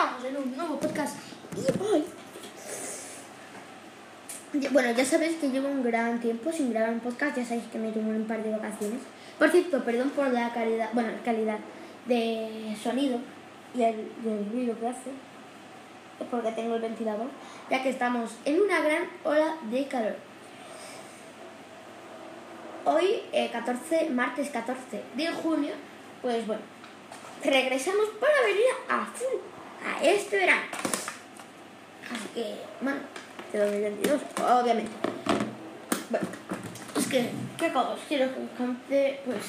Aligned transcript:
estamos 0.00 0.24
en 0.24 0.36
un 0.36 0.56
nuevo 0.56 0.80
podcast. 0.80 1.18
Y 1.54 1.82
hoy. 1.82 2.04
Bueno, 4.70 4.92
ya 4.92 5.04
sabéis 5.04 5.36
que 5.36 5.50
llevo 5.50 5.68
un 5.68 5.82
gran 5.82 6.18
tiempo 6.20 6.50
sin 6.50 6.72
grabar 6.72 6.90
un 6.90 7.00
podcast. 7.00 7.36
Ya 7.36 7.44
sabéis 7.44 7.66
que 7.70 7.78
me 7.78 7.92
tomo 7.92 8.10
un 8.10 8.24
par 8.24 8.42
de 8.42 8.50
vacaciones. 8.50 9.00
Por 9.38 9.50
cierto, 9.50 9.84
perdón 9.84 10.08
por 10.10 10.28
la 10.28 10.54
calidad, 10.54 10.88
bueno, 10.94 11.10
calidad 11.22 11.58
de 12.06 12.74
sonido 12.82 13.18
y 13.74 13.82
el, 13.82 14.08
ruido 14.50 14.78
que 14.80 14.88
hace. 14.88 15.10
Porque 16.30 16.52
tengo 16.52 16.76
el 16.76 16.80
ventilador. 16.80 17.28
Ya 17.68 17.82
que 17.82 17.90
estamos 17.90 18.36
en 18.46 18.58
una 18.58 18.80
gran 18.80 19.02
ola 19.22 19.56
de 19.70 19.86
calor. 19.86 20.16
Hoy, 22.86 23.20
14, 23.52 24.06
eh, 24.06 24.10
martes 24.10 24.48
14 24.48 25.02
de 25.14 25.26
junio, 25.28 25.72
pues 26.22 26.46
bueno, 26.46 26.62
regresamos 27.44 28.06
para 28.18 28.40
venir 28.46 28.64
a 28.88 29.02
a 29.84 30.04
este 30.04 30.36
verano. 30.38 30.62
Así 32.10 32.28
que, 32.34 32.54
bueno, 32.80 33.00
de 33.52 33.58
2022, 33.58 34.20
obviamente. 34.38 34.90
Bueno, 36.10 36.26
es 36.96 37.06
que, 37.06 37.30
¿qué 37.58 37.72
cosas 37.72 37.98
quiero 38.08 38.28
que 38.34 39.20
Pues, 39.24 39.44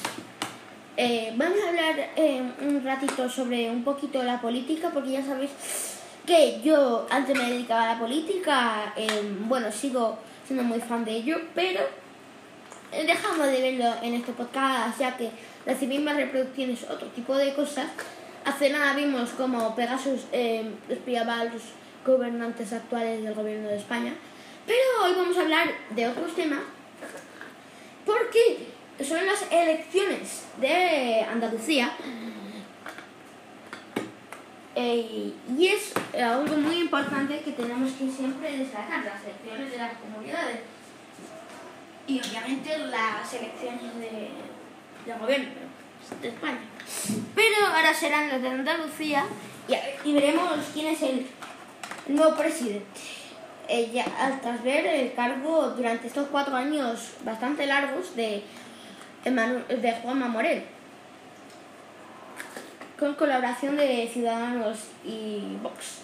eh, 0.97 1.33
vamos 1.35 1.57
a 1.63 1.69
hablar 1.69 2.09
eh, 2.15 2.41
un 2.61 2.83
ratito 2.83 3.29
sobre 3.29 3.69
un 3.69 3.83
poquito 3.83 4.21
la 4.23 4.39
política, 4.41 4.91
porque 4.93 5.11
ya 5.11 5.23
sabéis 5.23 5.51
que 6.25 6.61
yo 6.61 7.07
antes 7.09 7.35
me 7.35 7.49
dedicaba 7.49 7.83
a 7.83 7.93
la 7.93 7.99
política, 7.99 8.93
eh, 8.95 9.07
bueno, 9.41 9.71
sigo 9.71 10.19
siendo 10.45 10.63
muy 10.63 10.79
fan 10.79 11.03
de 11.03 11.11
ello, 11.11 11.37
pero 11.55 11.81
dejamos 12.91 13.47
de 13.47 13.61
verlo 13.61 13.93
en 14.03 14.15
este 14.15 14.33
podcast, 14.33 14.99
ya 14.99 15.17
que 15.17 15.29
recibí 15.65 15.97
más 15.99 16.15
reproducciones, 16.15 16.83
otro 16.83 17.07
tipo 17.07 17.35
de 17.35 17.53
cosas. 17.53 17.87
Hace 18.43 18.71
nada 18.71 18.93
vimos 18.95 19.29
como 19.31 19.75
Pegasus 19.75 20.21
eh, 20.31 20.73
espiaba 20.89 21.41
a 21.41 21.45
los 21.45 21.61
gobernantes 22.03 22.73
actuales 22.73 23.23
del 23.23 23.35
gobierno 23.35 23.67
de 23.67 23.77
España, 23.77 24.13
pero 24.65 24.79
hoy 25.03 25.13
vamos 25.15 25.37
a 25.37 25.41
hablar 25.41 25.67
de 25.91 26.07
otros 26.07 26.33
temas 26.33 26.61
porque 28.03 28.67
son 29.03 29.23
las 29.27 29.45
elecciones 29.51 30.45
de 30.59 31.21
Andalucía. 31.21 31.91
Eh, 34.73 35.33
y 35.57 35.67
es 35.67 35.93
algo 36.15 36.57
muy 36.57 36.79
importante 36.79 37.41
que 37.41 37.51
tenemos 37.51 37.91
que 37.91 38.09
siempre 38.09 38.57
destacar, 38.57 39.03
las 39.05 39.23
elecciones 39.23 39.71
de 39.71 39.77
las 39.77 39.93
comunidades. 39.97 40.61
Y 42.07 42.19
obviamente 42.19 42.75
las 42.87 43.33
elecciones 43.33 43.99
de, 43.99 44.29
del 45.05 45.19
gobierno 45.19 45.70
de 46.21 46.27
España. 46.29 46.59
Pero 47.35 47.67
ahora 47.67 47.93
serán 47.93 48.29
las 48.29 48.41
de 48.41 48.49
Andalucía 48.49 49.25
y, 50.03 50.13
veremos 50.13 50.59
quién 50.73 50.87
es 50.87 51.01
el 51.01 51.27
nuevo 52.07 52.35
presidente. 52.35 52.99
Ella, 53.67 54.05
tras 54.41 54.63
ver 54.63 54.85
el 54.85 55.13
cargo 55.13 55.69
durante 55.69 56.07
estos 56.07 56.27
cuatro 56.27 56.55
años 56.55 57.11
bastante 57.23 57.65
largos 57.65 58.15
de, 58.15 58.43
de 59.23 59.91
Juanma 60.01 60.27
Morel, 60.27 60.63
con 62.99 63.13
colaboración 63.15 63.77
de 63.77 64.09
Ciudadanos 64.11 64.79
y 65.05 65.57
Vox. 65.61 66.01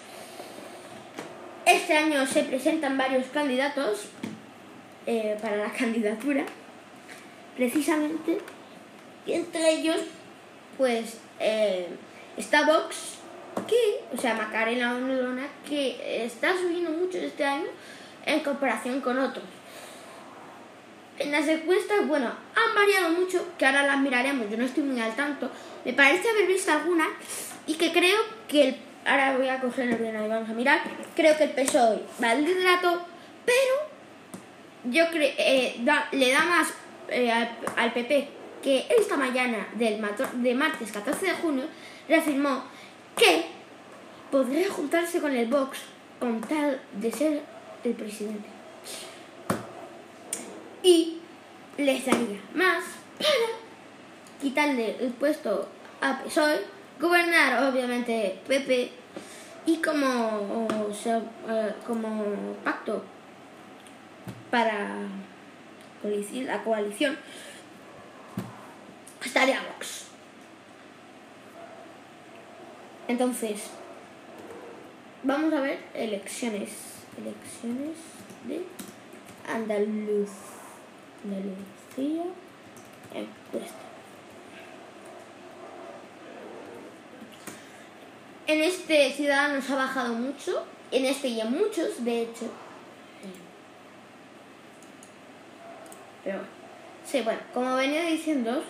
Este 1.66 1.98
año 1.98 2.26
se 2.26 2.44
presentan 2.44 2.96
varios 2.96 3.26
candidatos 3.26 4.06
eh, 5.06 5.36
para 5.42 5.56
la 5.56 5.70
candidatura, 5.78 6.44
precisamente, 7.56 8.38
y 9.28 9.34
entre 9.34 9.70
ellos 9.70 9.98
pues 10.78 11.18
eh, 11.38 11.88
está 12.36 12.64
Vox, 12.64 13.18
que, 13.66 14.16
o 14.16 14.20
sea, 14.20 14.34
Macarena 14.34 14.94
Olona, 14.94 15.48
que 15.68 16.24
está 16.24 16.56
subiendo 16.56 16.90
mucho 16.90 17.18
este 17.18 17.44
año 17.44 17.66
en 18.24 18.40
comparación 18.40 19.00
con 19.00 19.18
otros. 19.18 19.44
En 21.18 21.32
las 21.32 21.48
encuestas, 21.48 22.06
bueno, 22.06 22.26
han 22.26 22.74
variado 22.74 23.10
mucho, 23.10 23.44
que 23.58 23.66
ahora 23.66 23.86
las 23.86 23.98
miraremos, 24.00 24.48
yo 24.48 24.56
no 24.56 24.64
estoy 24.64 24.84
muy 24.84 25.00
al 25.00 25.16
tanto. 25.16 25.50
Me 25.84 25.92
parece 25.92 26.30
haber 26.30 26.46
visto 26.46 26.70
algunas 26.70 27.08
y 27.66 27.74
que 27.74 27.92
creo 27.92 28.18
que 28.46 28.68
el, 28.68 28.76
ahora 29.04 29.36
voy 29.36 29.48
a 29.48 29.60
coger 29.60 29.88
el 29.88 29.94
ordenador 29.94 30.26
y 30.26 30.30
vamos 30.30 30.50
a 30.50 30.54
mirar. 30.54 30.80
Creo 31.16 31.36
que 31.36 31.44
el 31.44 31.50
PSOE 31.50 32.02
va 32.22 32.30
al 32.30 32.44
liderato, 32.44 33.04
pero 33.44 34.94
yo 34.94 35.10
creo 35.10 35.32
eh, 35.36 35.80
le 36.12 36.32
da 36.32 36.44
más 36.44 36.68
eh, 37.08 37.32
al 37.76 37.92
PP 37.92 38.37
que 38.62 38.86
esta 38.98 39.16
mañana 39.16 39.68
del 39.74 40.00
de 40.42 40.54
martes 40.54 40.92
14 40.92 41.26
de 41.26 41.32
junio 41.32 41.64
reafirmó 42.08 42.64
que 43.16 43.46
podría 44.30 44.68
juntarse 44.70 45.20
con 45.20 45.32
el 45.32 45.48
Vox 45.48 45.78
con 46.18 46.40
tal 46.40 46.80
de 46.92 47.12
ser 47.12 47.42
el 47.84 47.94
presidente. 47.94 48.48
Y 50.82 51.18
les 51.76 52.04
daría 52.04 52.40
más 52.54 52.84
para 53.18 54.40
quitarle 54.40 54.96
el 55.00 55.12
puesto 55.12 55.68
a 56.00 56.22
PSOE, 56.22 56.60
gobernar 57.00 57.68
obviamente 57.68 58.40
PP 58.46 58.90
y 59.66 59.76
como, 59.76 60.66
eh, 61.04 61.74
como 61.86 62.24
pacto 62.64 63.02
para 64.50 64.96
la 66.02 66.62
coalición 66.62 67.16
estaría 69.28 69.62
Vox. 69.62 70.06
Entonces, 73.06 73.70
vamos 75.22 75.52
a 75.52 75.60
ver 75.60 75.78
elecciones. 75.94 76.70
Elecciones 77.16 77.96
de 78.46 78.64
Andaluz. 79.50 80.30
Andalucía. 81.24 82.24
Encuesta. 83.14 83.78
En 88.46 88.62
este 88.62 89.12
Ciudadanos 89.12 89.68
ha 89.70 89.76
bajado 89.76 90.14
mucho. 90.14 90.64
En 90.90 91.04
este 91.04 91.28
y 91.28 91.40
en 91.40 91.52
muchos, 91.52 92.04
de 92.04 92.22
hecho. 92.22 92.50
Pero. 96.24 96.40
Sí, 97.04 97.22
bueno, 97.22 97.40
como 97.54 97.74
venía 97.76 98.02
diciendo, 98.02 98.62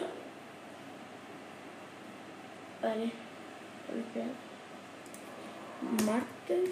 Vale. 2.82 3.10
Martes. 6.04 6.70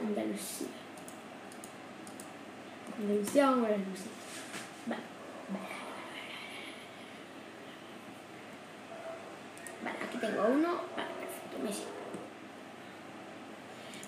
Andalucía. 0.00 0.68
Andalucía 2.98 3.50
o 3.50 3.54
Andalucía. 3.54 4.12
Vale. 4.86 5.02
Vale, 9.84 9.98
aquí 10.04 10.18
tengo 10.18 10.42
uno. 10.46 10.68
Vale, 10.96 11.10
perfecto, 11.20 11.58
me 11.62 11.72
sigo. 11.72 11.90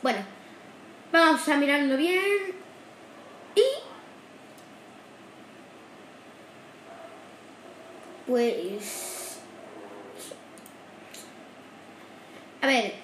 Bueno, 0.03 0.19
vamos 1.13 1.49
a 1.49 1.57
mirarlo 1.57 1.97
bien. 1.97 2.62
Pues... 8.33 9.37
A 12.63 12.67
ver, 12.67 12.95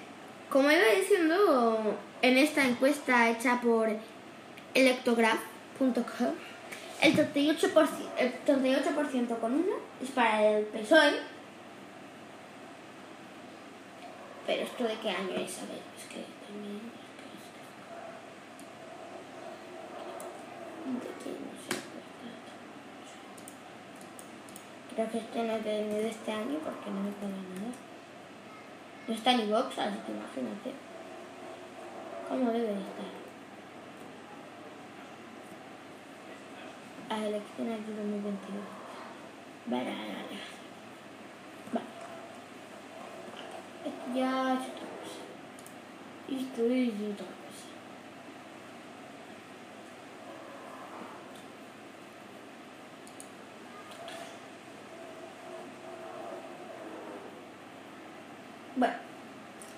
como 0.49 0.71
iba 0.71 0.81
diciendo, 0.99 1.95
en 2.23 2.37
esta 2.39 2.65
encuesta 2.65 3.29
hecha 3.29 3.61
por 3.61 3.95
electograph.com, 4.73 6.33
el 7.03 7.15
38%, 7.15 7.89
el 8.17 8.33
38 8.39 9.37
con 9.39 9.53
uno 9.53 9.75
es 10.01 10.09
para 10.09 10.43
el 10.47 10.65
PSOE. 10.65 11.19
Pero 14.47 14.63
esto 14.63 14.83
de 14.83 14.95
qué 14.95 15.09
año 15.11 15.35
es, 15.35 15.59
a 15.59 15.65
ver, 15.67 15.83
es 15.95 16.05
que 16.09 16.25
también... 16.47 16.81
¿De 20.99 21.23
qué? 21.23 21.29
No 21.29 21.53
sé. 21.69 21.89
Creo 24.99 25.31
que 25.31 25.43
no 25.43 25.53
es 25.53 25.63
de, 25.63 26.09
este 26.09 26.29
año 26.29 26.59
porque 26.59 26.89
no 26.89 26.99
me 26.99 27.11
pone 27.11 27.31
nada. 27.31 27.71
No 29.07 29.13
está 29.13 29.31
ni 29.31 29.49
Vox, 29.49 29.79
así 29.79 29.97
que 30.05 30.11
imagínate. 30.11 30.73
¿Cómo 32.27 32.51
debe 32.51 32.67
de 32.67 32.73
estar? 32.73 33.05
Las 37.07 37.19
elecciones 37.21 37.87
de 37.87 37.95
2022. 37.95 38.61
Vale, 39.67 39.85
vale. 39.85 40.39
Esto 43.85 44.13
ya 44.13 44.53
es. 44.53 46.41
Esto 46.41 46.61
es 46.63 47.13
otra. 47.13 47.39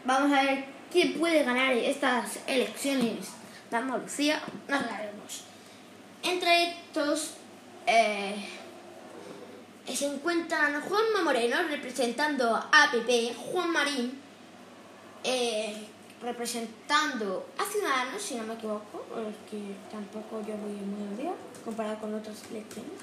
Bueno, 0.04 0.21
vamos 0.32 0.48
a 0.48 0.52
ver 0.52 0.66
quién 0.92 1.20
puede 1.20 1.44
ganar 1.44 1.74
estas 1.74 2.40
elecciones 2.48 3.32
de 3.70 3.78
Andalucía. 3.78 4.42
Nos 4.68 4.82
la 4.82 4.98
vemos. 4.98 5.44
Entre 6.24 6.70
estos 6.70 7.34
eh, 7.86 8.36
se 9.86 10.06
encuentran 10.06 10.82
Juanma 10.82 11.24
Moreno 11.24 11.58
representando 11.70 12.56
a 12.56 12.92
PP, 12.92 13.36
Juan 13.52 13.72
Marín 13.72 14.20
eh, 15.24 15.88
representando 16.22 17.48
a 17.58 17.66
Ciudadanos, 17.66 18.22
si 18.22 18.36
no 18.36 18.44
me 18.44 18.54
equivoco, 18.54 19.06
porque 19.10 19.76
tampoco 19.92 20.42
yo 20.48 20.56
voy 20.58 20.74
muy 20.74 21.08
al 21.10 21.18
día 21.18 21.34
comparado 21.66 22.00
con 22.00 22.14
otras 22.14 22.42
elecciones. 22.50 23.02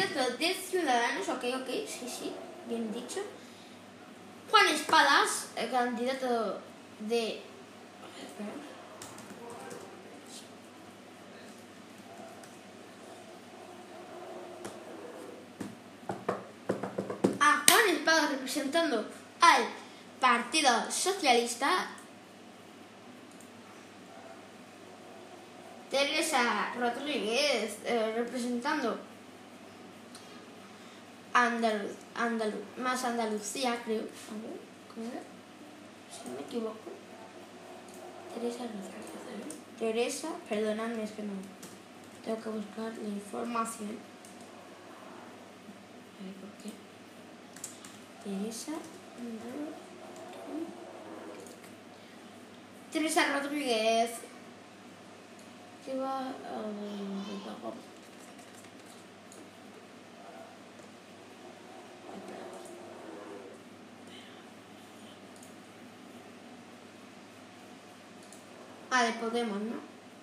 De 0.00 0.54
Ciudadanos, 0.54 1.28
ok, 1.28 1.44
ok, 1.60 1.68
sí, 1.86 2.08
sí, 2.08 2.32
bien 2.66 2.90
dicho. 2.90 3.20
Juan 4.50 4.66
Espadas, 4.68 5.48
el 5.54 5.70
candidato 5.70 6.58
de... 7.00 7.42
A 17.38 17.64
Juan 17.68 17.88
Espadas 17.90 18.30
representando 18.30 19.04
al 19.42 19.64
Partido 20.18 20.90
Socialista. 20.90 21.88
Teresa 25.90 26.72
Rodríguez 26.78 27.76
eh, 27.84 28.14
representando 28.16 29.09
Andaluz, 31.32 31.92
Andaluz, 32.14 32.64
más 32.76 33.04
Andalucía, 33.04 33.80
creo. 33.84 34.00
A 34.00 34.34
ver, 34.42 34.60
¿cómo 34.92 35.06
era? 35.06 35.22
Si 36.10 36.28
no 36.28 36.34
me 36.34 36.40
equivoco. 36.40 36.90
Teresa 38.34 38.64
Rodríguez. 38.64 39.56
Teresa, 39.78 40.28
perdonadme, 40.48 41.04
es 41.04 41.12
que 41.12 41.22
no. 41.22 41.32
Tengo 42.24 42.40
que 42.42 42.48
buscar 42.50 42.92
la 42.98 43.08
información. 43.08 43.96
A 46.18 46.24
ver 46.24 46.34
por 46.34 46.50
qué. 46.62 46.70
Teresa. 48.24 48.72
Teresa 52.92 53.38
Rodríguez. 53.40 54.10
¿Qué 55.84 55.96
va 55.96 56.18
a.? 56.18 56.30
Ah, 68.90 69.04
de 69.04 69.12
Podemos, 69.12 69.60
¿no? 69.60 69.76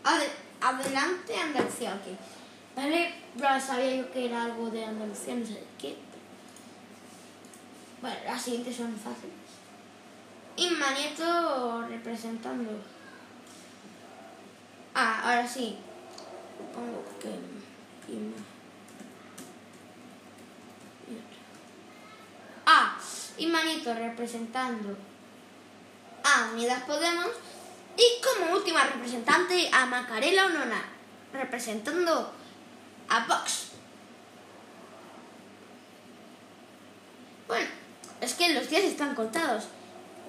Ade 0.04 0.30
adelante 0.62 1.38
Andalucía, 1.38 1.94
ok. 1.96 2.18
Vale, 2.76 3.14
ya 3.36 3.60
sabía 3.60 3.96
yo 3.96 4.12
que 4.12 4.26
era 4.26 4.44
algo 4.44 4.70
de 4.70 4.84
Andalucía, 4.84 5.36
no 5.36 5.46
sé 5.46 5.64
qué. 5.80 5.98
Bueno, 8.02 8.18
las 8.26 8.42
siguientes 8.42 8.76
son 8.76 8.94
fáciles. 8.96 9.48
Inma 10.58 10.92
Nieto 10.92 11.88
representando. 11.88 12.72
Ah, 14.94 15.22
ahora 15.24 15.48
sí. 15.48 15.78
Supongo 16.58 17.04
que. 17.20 17.30
Ah, 22.66 22.98
Inma 23.38 23.64
Nieto 23.64 23.94
representando 23.94 24.98
a 26.24 26.50
Unidas 26.54 26.84
Podemos. 26.84 27.30
Y 27.98 28.22
como 28.22 28.54
última 28.54 28.84
representante 28.84 29.70
a 29.74 29.86
Macarela 29.88 30.46
Onona, 30.46 30.86
representando 31.34 32.32
a 33.10 33.26
Vox. 33.26 33.72
Bueno, 37.48 37.70
es 38.22 38.34
que 38.36 38.54
los 38.54 38.70
días 38.70 38.84
están 38.84 39.16
contados 39.16 39.66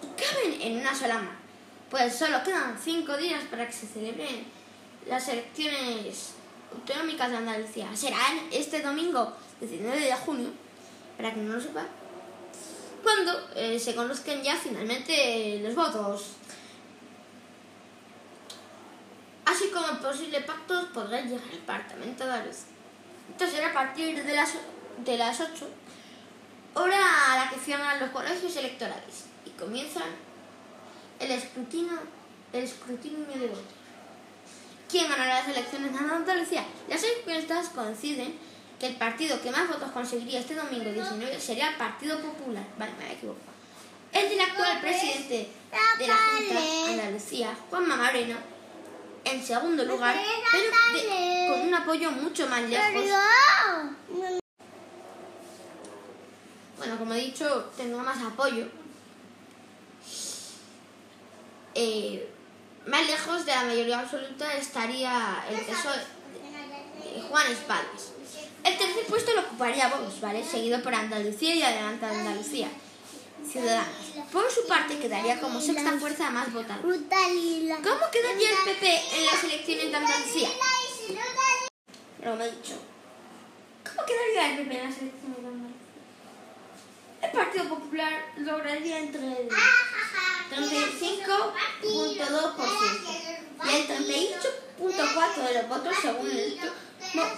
y 0.02 0.20
caben 0.20 0.60
en 0.62 0.80
una 0.80 0.94
sola 0.94 1.16
mano. 1.16 1.38
Pues 1.90 2.16
solo 2.16 2.42
quedan 2.42 2.78
cinco 2.82 3.16
días 3.16 3.42
para 3.50 3.66
que 3.66 3.72
se 3.72 3.86
celebren 3.86 4.46
las 5.06 5.28
elecciones 5.28 6.32
autonómicas 6.72 7.30
de 7.30 7.36
Andalucía. 7.36 7.94
Serán 7.94 8.48
este 8.50 8.80
domingo 8.80 9.34
19 9.60 10.00
de 10.00 10.14
junio, 10.14 10.50
para 11.16 11.34
que 11.34 11.40
no 11.40 11.54
lo 11.54 11.60
sepa, 11.60 11.86
cuando 13.02 13.48
eh, 13.54 13.78
se 13.78 13.94
conozcan 13.94 14.42
ya 14.42 14.56
finalmente 14.56 15.60
los 15.62 15.74
votos. 15.74 16.32
Así 19.48 19.70
como 19.70 19.98
posibles 19.98 20.44
pactos 20.44 20.84
podrán 20.92 21.26
llegar 21.26 21.48
al 21.50 21.58
Parlamento 21.60 22.26
de 22.26 22.32
Andaluz. 22.32 22.64
Esto 23.30 23.46
será 23.46 23.68
a 23.68 23.72
partir 23.72 24.22
de 24.22 24.34
las, 24.34 24.52
de 24.98 25.16
las 25.16 25.40
8, 25.40 25.66
hora 26.74 27.32
a 27.32 27.36
la 27.38 27.50
que 27.50 27.58
cierran 27.58 27.98
los 27.98 28.10
colegios 28.10 28.54
electorales 28.56 29.24
y 29.46 29.50
comienzan 29.50 30.04
el 31.18 31.30
escrutinio, 31.30 31.98
el 32.52 32.64
escrutinio 32.64 33.24
de 33.24 33.46
votos. 33.46 33.64
¿Quién 34.90 35.08
ganará 35.08 35.40
las 35.40 35.48
elecciones 35.48 35.92
en 35.98 36.10
Andalucía? 36.10 36.64
Las 36.86 37.02
encuestas 37.04 37.70
coinciden 37.70 38.38
que 38.78 38.88
el 38.88 38.96
partido 38.96 39.40
que 39.40 39.50
más 39.50 39.66
votos 39.66 39.90
conseguiría 39.92 40.40
este 40.40 40.56
domingo 40.56 40.90
19 40.92 41.40
sería 41.40 41.70
el 41.70 41.76
Partido 41.76 42.20
Popular. 42.20 42.64
Vale, 42.78 42.92
me 42.98 43.08
he 43.08 43.12
equivocado. 43.14 43.48
El 44.12 44.28
del 44.28 44.40
actual 44.40 44.80
presidente 44.80 45.48
de 45.98 46.06
la 46.06 46.16
Junta 46.16 46.60
de 46.60 46.92
Andalucía, 46.92 47.56
Juanma 47.70 47.96
Moreno, 47.96 48.36
en 49.32 49.44
segundo 49.44 49.84
lugar, 49.84 50.16
pero 50.52 50.64
de- 50.94 51.48
con 51.50 51.60
un 51.68 51.74
apoyo 51.74 52.10
mucho 52.10 52.46
más 52.48 52.62
lejos. 52.62 53.04
Bueno, 56.78 56.98
como 56.98 57.14
he 57.14 57.20
dicho, 57.20 57.70
tendrá 57.76 58.02
más 58.02 58.22
apoyo. 58.22 58.66
Eh, 61.74 62.28
más 62.86 63.06
lejos 63.06 63.44
de 63.44 63.52
la 63.52 63.64
mayoría 63.64 64.00
absoluta 64.00 64.52
estaría 64.54 65.44
el 65.50 65.56
PSOE 65.60 65.98
de 67.16 67.22
Juan 67.22 67.46
Espadas. 67.52 68.12
El 68.64 68.76
tercer 68.76 69.04
puesto 69.06 69.32
lo 69.34 69.40
ocuparía 69.42 69.88
Vox, 69.88 70.20
¿vale? 70.20 70.44
Seguido 70.44 70.82
por 70.82 70.94
Andalucía 70.94 71.54
y 71.54 71.62
adelante 71.62 72.06
Andalucía. 72.06 72.68
Ciudadanos. 73.50 73.88
Por 74.30 74.50
su 74.50 74.66
parte, 74.66 74.98
quedaría 74.98 75.40
como 75.40 75.58
sexta 75.60 75.92
fuerza 75.98 76.30
más 76.30 76.52
votada. 76.52 76.80
¿Cómo 76.82 78.10
quedaría 78.12 78.50
el 78.50 78.58
PP 78.64 79.02
en 79.16 79.24
las 79.26 79.42
elecciones 79.44 79.90
de 79.90 79.96
Andalucía? 79.96 80.48
Me 82.20 82.44
he 82.44 82.50
dicho. 82.50 82.74
¿Cómo 83.84 84.04
quedaría 84.06 84.50
el 84.50 84.56
PP 84.58 84.78
en 84.78 84.84
las 84.90 84.98
elecciones 84.98 85.40
de 85.40 85.46
Andalucía? 85.48 85.76
El 87.22 87.30
Partido 87.32 87.64
Popular 87.68 88.12
lograría 88.36 88.98
entre 88.98 89.26
el 89.26 89.48
35.2% 90.50 93.48
y 93.64 93.68
el 93.74 93.88
38.4% 93.88 95.48
de 95.48 95.54
los 95.54 95.68
votos 95.68 95.96
según 96.00 96.30
el 96.30 96.58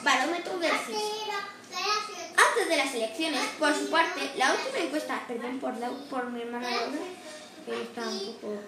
barómetro 0.03 0.59
del 0.59 0.73
CIS. 0.73 0.97
Antes 2.61 2.69
de 2.77 2.85
las 2.85 2.95
elecciones, 2.95 3.41
por 3.59 3.75
su 3.75 3.89
parte, 3.91 4.31
la 4.37 4.53
última 4.53 4.79
encuesta, 4.85 5.23
perdón 5.27 5.59
por, 5.61 5.75
la, 5.79 5.89
por 6.11 6.27
mi 6.31 6.43
hermana 6.43 6.71
Laura, 6.71 6.99
que 7.65 7.83
está 7.83 8.03
un 8.07 8.35
poco 8.35 8.59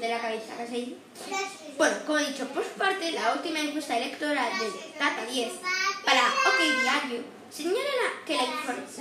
de 0.00 0.08
la 0.08 0.18
cabeza, 0.20 0.56
¿qué 0.56 0.66
se 0.66 0.72
dice? 0.76 0.96
Bueno, 1.76 1.96
como 2.06 2.18
he 2.18 2.26
dicho, 2.28 2.46
por 2.48 2.64
su 2.64 2.70
parte, 2.70 3.10
la 3.12 3.34
última 3.34 3.60
encuesta 3.60 3.98
electoral 3.98 4.50
de 4.58 4.70
Data 4.98 5.26
10 5.26 5.52
para 6.04 6.20
OK 6.22 6.58
Diario 6.82 7.20
señala 7.50 7.78
la- 7.78 8.24
que 8.24 8.36
la, 8.36 8.44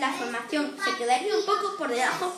la 0.07 0.13
formación 0.13 0.75
se 0.83 0.97
quedaría 0.97 1.33
un 1.37 1.45
poco 1.45 1.77
por 1.77 1.87
debajo 1.89 2.33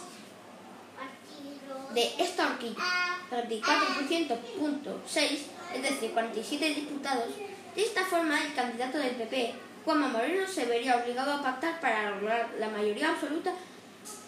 de 1.96 2.13
esta 2.20 2.46
horquilla, 2.48 2.84
34.6, 3.32 5.40
es 5.75 5.82
decir, 5.82 6.12
47 6.12 6.66
diputados. 6.75 7.30
De 7.75 7.82
esta 7.82 8.06
forma, 8.06 8.40
el 8.44 8.54
candidato 8.54 9.00
del 9.00 9.16
PP, 9.16 9.54
Juanma 9.86 10.08
Moreno, 10.08 10.48
se 10.48 10.66
vería 10.66 10.96
obligado 10.98 11.34
a 11.34 11.44
pactar 11.44 11.80
para 11.82 12.12
lograr 12.12 12.50
la 12.58 12.70
mayoría 12.70 13.10
absoluta 13.10 13.54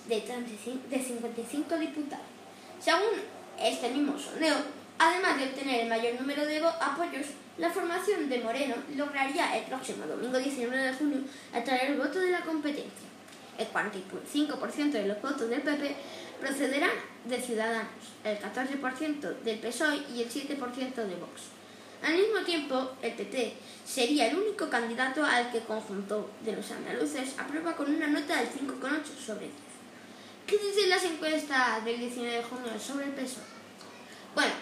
de, 0.08 0.22
35 0.22 0.90
de 0.90 1.00
55 1.00 1.78
diputados. 1.78 2.26
Según 2.80 3.22
este 3.58 3.90
mismo 3.90 4.20
sondeo, 4.20 4.56
además 5.00 5.38
de 5.38 5.46
obtener 5.46 5.82
el 5.82 5.90
mayor 5.90 6.20
número 6.20 6.46
de 6.46 6.60
apoyos, 6.60 7.28
la 7.58 7.70
formación 7.70 8.28
de 8.28 8.40
Moreno 8.40 8.76
lograría 8.98 9.58
el 9.58 9.64
próximo 9.64 10.06
domingo 10.06 10.38
19 10.38 10.78
de 10.78 10.94
junio 10.94 11.20
atraer 11.54 11.92
el 11.92 11.98
voto 11.98 12.20
de 12.20 12.32
la 12.32 12.42
competencia. 12.42 13.08
El 13.58 13.68
45% 13.72 14.92
de 14.92 15.08
los 15.08 15.22
votos 15.22 15.50
del 15.50 15.62
PP 15.62 15.96
procederán 16.42 16.92
de 17.24 17.42
Ciudadanos, 17.42 17.88
el 18.26 18.38
14% 18.40 19.40
del 19.40 19.60
PSOE 19.60 20.04
y 20.14 20.24
el 20.24 20.30
7% 20.30 20.96
de 20.96 21.16
Vox. 21.16 21.44
Al 22.06 22.14
mismo 22.14 22.40
tiempo, 22.46 22.92
el 23.02 23.14
PP 23.14 23.54
sería 23.84 24.28
el 24.28 24.38
único 24.38 24.70
candidato 24.70 25.26
al 25.26 25.52
que 25.52 25.62
conjunto 25.62 26.30
de 26.42 26.56
los 26.56 26.70
andaluces 26.70 27.34
aprueba 27.36 27.76
con 27.76 27.96
una 27.96 28.06
nota 28.06 28.38
del 28.38 28.48
5,8 28.48 29.26
sobre 29.26 29.48
10. 29.48 29.52
¿Qué 30.46 30.60
dicen 30.60 30.92
las 30.92 31.04
encuestas 31.04 31.84
del 31.84 31.98
19 31.98 32.32
de 32.32 32.44
junio 32.44 32.80
sobre 32.80 33.06
el 33.06 33.12
PSOE? 33.14 33.42
Bueno, 34.36 34.54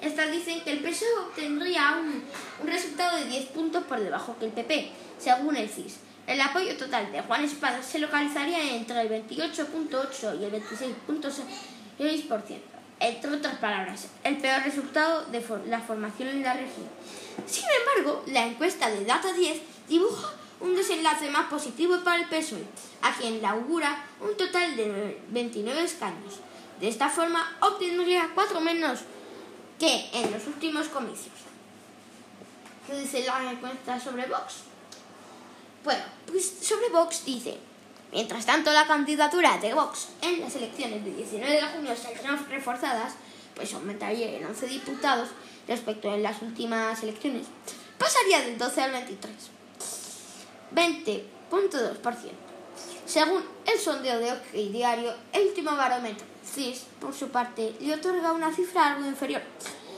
estas 0.00 0.32
dicen 0.32 0.62
que 0.62 0.72
el 0.72 0.78
PSOE 0.78 1.18
obtendría 1.18 1.98
un, 2.00 2.24
un 2.62 2.66
resultado 2.66 3.18
de 3.18 3.26
10 3.26 3.46
puntos 3.48 3.84
por 3.84 4.00
debajo 4.00 4.38
que 4.38 4.46
el 4.46 4.52
PP, 4.52 4.90
según 5.18 5.56
el 5.56 5.68
CIS. 5.68 5.98
El 6.26 6.40
apoyo 6.40 6.78
total 6.78 7.12
de 7.12 7.20
Juan 7.20 7.44
Espada 7.44 7.82
se 7.82 7.98
localizaría 7.98 8.74
entre 8.74 9.02
el 9.02 9.10
28.8 9.10 10.40
y 10.40 10.44
el 10.44 10.52
26.6%. 10.52 12.69
Entre 13.00 13.30
otras 13.30 13.56
palabras, 13.56 14.08
el 14.24 14.36
peor 14.36 14.62
resultado 14.62 15.24
de 15.26 15.42
la 15.66 15.80
formación 15.80 16.28
en 16.28 16.42
la 16.42 16.52
región. 16.52 16.86
Sin 17.46 17.64
embargo, 17.64 18.22
la 18.26 18.46
encuesta 18.46 18.90
de 18.90 19.04
Data 19.06 19.32
10 19.32 19.60
dibuja 19.88 20.34
un 20.60 20.76
desenlace 20.76 21.30
más 21.30 21.48
positivo 21.48 21.98
para 22.04 22.20
el 22.20 22.28
PSOE, 22.28 22.62
a 23.00 23.14
quien 23.16 23.40
le 23.40 23.46
augura 23.46 24.04
un 24.20 24.36
total 24.36 24.76
de 24.76 25.18
29 25.30 25.82
escaños. 25.82 26.34
De 26.78 26.88
esta 26.88 27.08
forma, 27.08 27.56
obtendría 27.60 28.30
4 28.34 28.60
menos 28.60 29.00
que 29.78 30.10
en 30.12 30.30
los 30.30 30.46
últimos 30.46 30.88
comicios. 30.88 31.34
¿Qué 32.86 32.98
dice 32.98 33.24
la 33.24 33.50
encuesta 33.50 33.98
sobre 33.98 34.26
Vox? 34.26 34.56
Bueno, 35.82 36.04
pues 36.26 36.58
sobre 36.60 36.90
Vox 36.90 37.24
dice, 37.24 37.56
mientras 38.12 38.46
tanto 38.46 38.72
la 38.72 38.86
candidatura 38.86 39.58
de 39.58 39.74
Vox 39.74 40.08
en 40.22 40.40
las 40.40 40.54
elecciones 40.56 41.04
del 41.04 41.16
19 41.16 41.52
de 41.52 41.62
junio 41.62 41.96
saldrán 41.96 42.46
reforzadas, 42.48 43.14
pues 43.54 43.72
aumentaría 43.74 44.36
en 44.36 44.46
11 44.46 44.66
diputados 44.66 45.28
respecto 45.68 46.10
a 46.10 46.16
las 46.16 46.42
últimas 46.42 47.02
elecciones, 47.02 47.46
pasaría 47.98 48.40
del 48.42 48.58
12 48.58 48.80
al 48.82 48.92
23. 48.92 49.34
20.2%. 50.74 52.30
Según 53.06 53.42
el 53.66 53.78
sondeo 53.78 54.18
de 54.18 54.32
OK 54.32 54.52
Diario, 54.52 55.12
el 55.32 55.48
último 55.48 55.76
barómetro 55.76 56.30
CIS, 56.44 56.86
por 57.00 57.14
su 57.14 57.28
parte, 57.28 57.74
le 57.80 57.94
otorga 57.94 58.32
una 58.32 58.54
cifra 58.54 58.92
algo 58.92 59.06
inferior, 59.06 59.42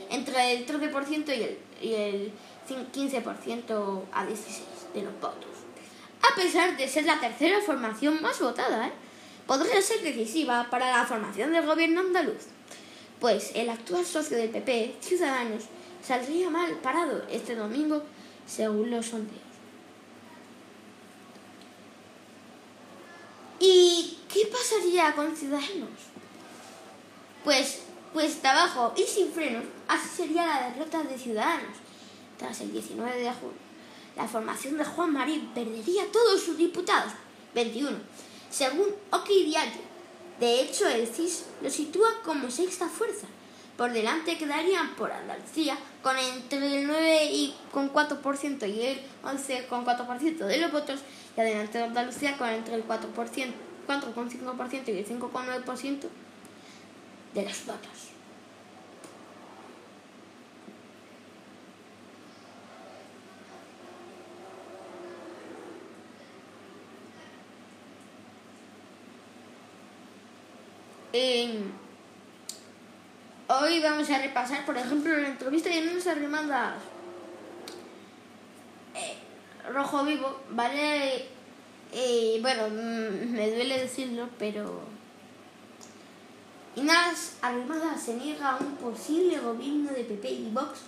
entre 0.09 0.53
el 0.53 0.65
13% 0.65 1.27
y 1.27 1.43
el, 1.43 1.59
y 1.81 1.93
el 1.93 2.31
15% 2.67 4.01
a 4.11 4.25
16% 4.25 4.93
de 4.93 5.01
los 5.01 5.13
votos. 5.19 5.62
A 6.33 6.35
pesar 6.35 6.75
de 6.75 6.87
ser 6.87 7.05
la 7.05 7.19
tercera 7.19 7.61
formación 7.61 8.19
más 8.19 8.39
votada, 8.39 8.87
¿eh? 8.87 8.91
podría 9.45 9.79
ser 9.83 10.01
decisiva 10.01 10.67
para 10.71 10.89
la 10.89 11.05
formación 11.05 11.51
del 11.51 11.63
gobierno 11.63 11.99
andaluz, 11.99 12.47
pues 13.19 13.51
el 13.53 13.69
actual 13.69 14.03
socio 14.03 14.37
del 14.37 14.49
PP, 14.49 14.95
Ciudadanos, 14.99 15.65
saldría 16.01 16.49
mal 16.49 16.71
parado 16.77 17.21
este 17.29 17.53
domingo 17.53 18.01
según 18.47 18.89
los 18.89 19.05
sondeos. 19.05 19.43
¿Y 23.59 24.17
qué 24.27 24.47
pasaría 24.47 25.13
con 25.13 25.35
Ciudadanos? 25.35 25.99
Pues 27.43 27.83
cuesta 28.11 28.53
abajo 28.53 28.91
y 28.97 29.03
sin 29.03 29.31
frenos, 29.31 29.65
así 29.87 30.09
sería 30.17 30.47
la 30.47 30.69
derrota 30.71 31.03
de 31.03 31.15
Ciudadanos 31.15 31.77
tras 32.39 32.59
el 32.61 32.71
19 32.71 33.19
de 33.19 33.31
junio. 33.33 33.62
La 34.15 34.27
formación 34.27 34.77
de 34.77 34.85
Juan 34.85 35.13
Marín 35.13 35.51
perdería 35.53 36.03
todos 36.11 36.41
sus 36.41 36.57
diputados, 36.57 37.13
21, 37.55 37.97
según 38.49 38.87
OK 39.11 39.27
Diario. 39.27 39.81
De 40.39 40.61
hecho, 40.61 40.87
el 40.87 41.07
CIS 41.07 41.45
lo 41.61 41.69
sitúa 41.69 42.09
como 42.23 42.49
sexta 42.51 42.87
fuerza. 42.87 43.27
Por 43.77 43.91
delante 43.91 44.37
quedarían 44.37 44.95
por 44.95 45.11
Andalucía 45.11 45.75
con 46.03 46.15
entre 46.17 46.81
el 46.81 46.87
9,4% 46.87 48.69
y 48.69 48.81
el 48.81 49.01
11,4% 49.23 50.37
de 50.45 50.57
los 50.57 50.71
votos 50.71 50.99
y 51.35 51.41
adelante 51.41 51.79
de 51.79 51.85
Andalucía 51.85 52.37
con 52.37 52.49
entre 52.49 52.75
el 52.75 52.87
4%, 52.87 52.99
4,5% 53.87 54.87
y 54.87 54.91
el 54.91 55.07
5,9% 55.07 55.99
de 57.33 57.43
los 57.43 57.65
votos. 57.65 58.12
Hoy 73.47 73.79
vamos 73.81 74.09
a 74.09 74.19
repasar, 74.19 74.65
por 74.65 74.77
ejemplo, 74.77 75.15
la 75.15 75.27
entrevista 75.27 75.69
de 75.69 75.81
Nunes 75.81 76.07
Arrimadas. 76.07 76.75
Eh, 78.95 79.15
rojo 79.71 80.03
vivo, 80.05 80.41
¿vale? 80.49 81.27
Eh, 81.91 82.39
bueno, 82.41 82.67
mm, 82.69 83.31
me 83.31 83.51
duele 83.51 83.81
decirlo, 83.81 84.27
pero 84.39 84.81
Inés 86.75 87.37
Arrimadas 87.41 88.01
se 88.01 88.15
niega 88.15 88.53
a 88.53 88.57
un 88.57 88.75
posible 88.77 89.39
gobierno 89.39 89.91
de 89.91 90.03
PP 90.03 90.29
y 90.31 90.49
Vox, 90.51 90.79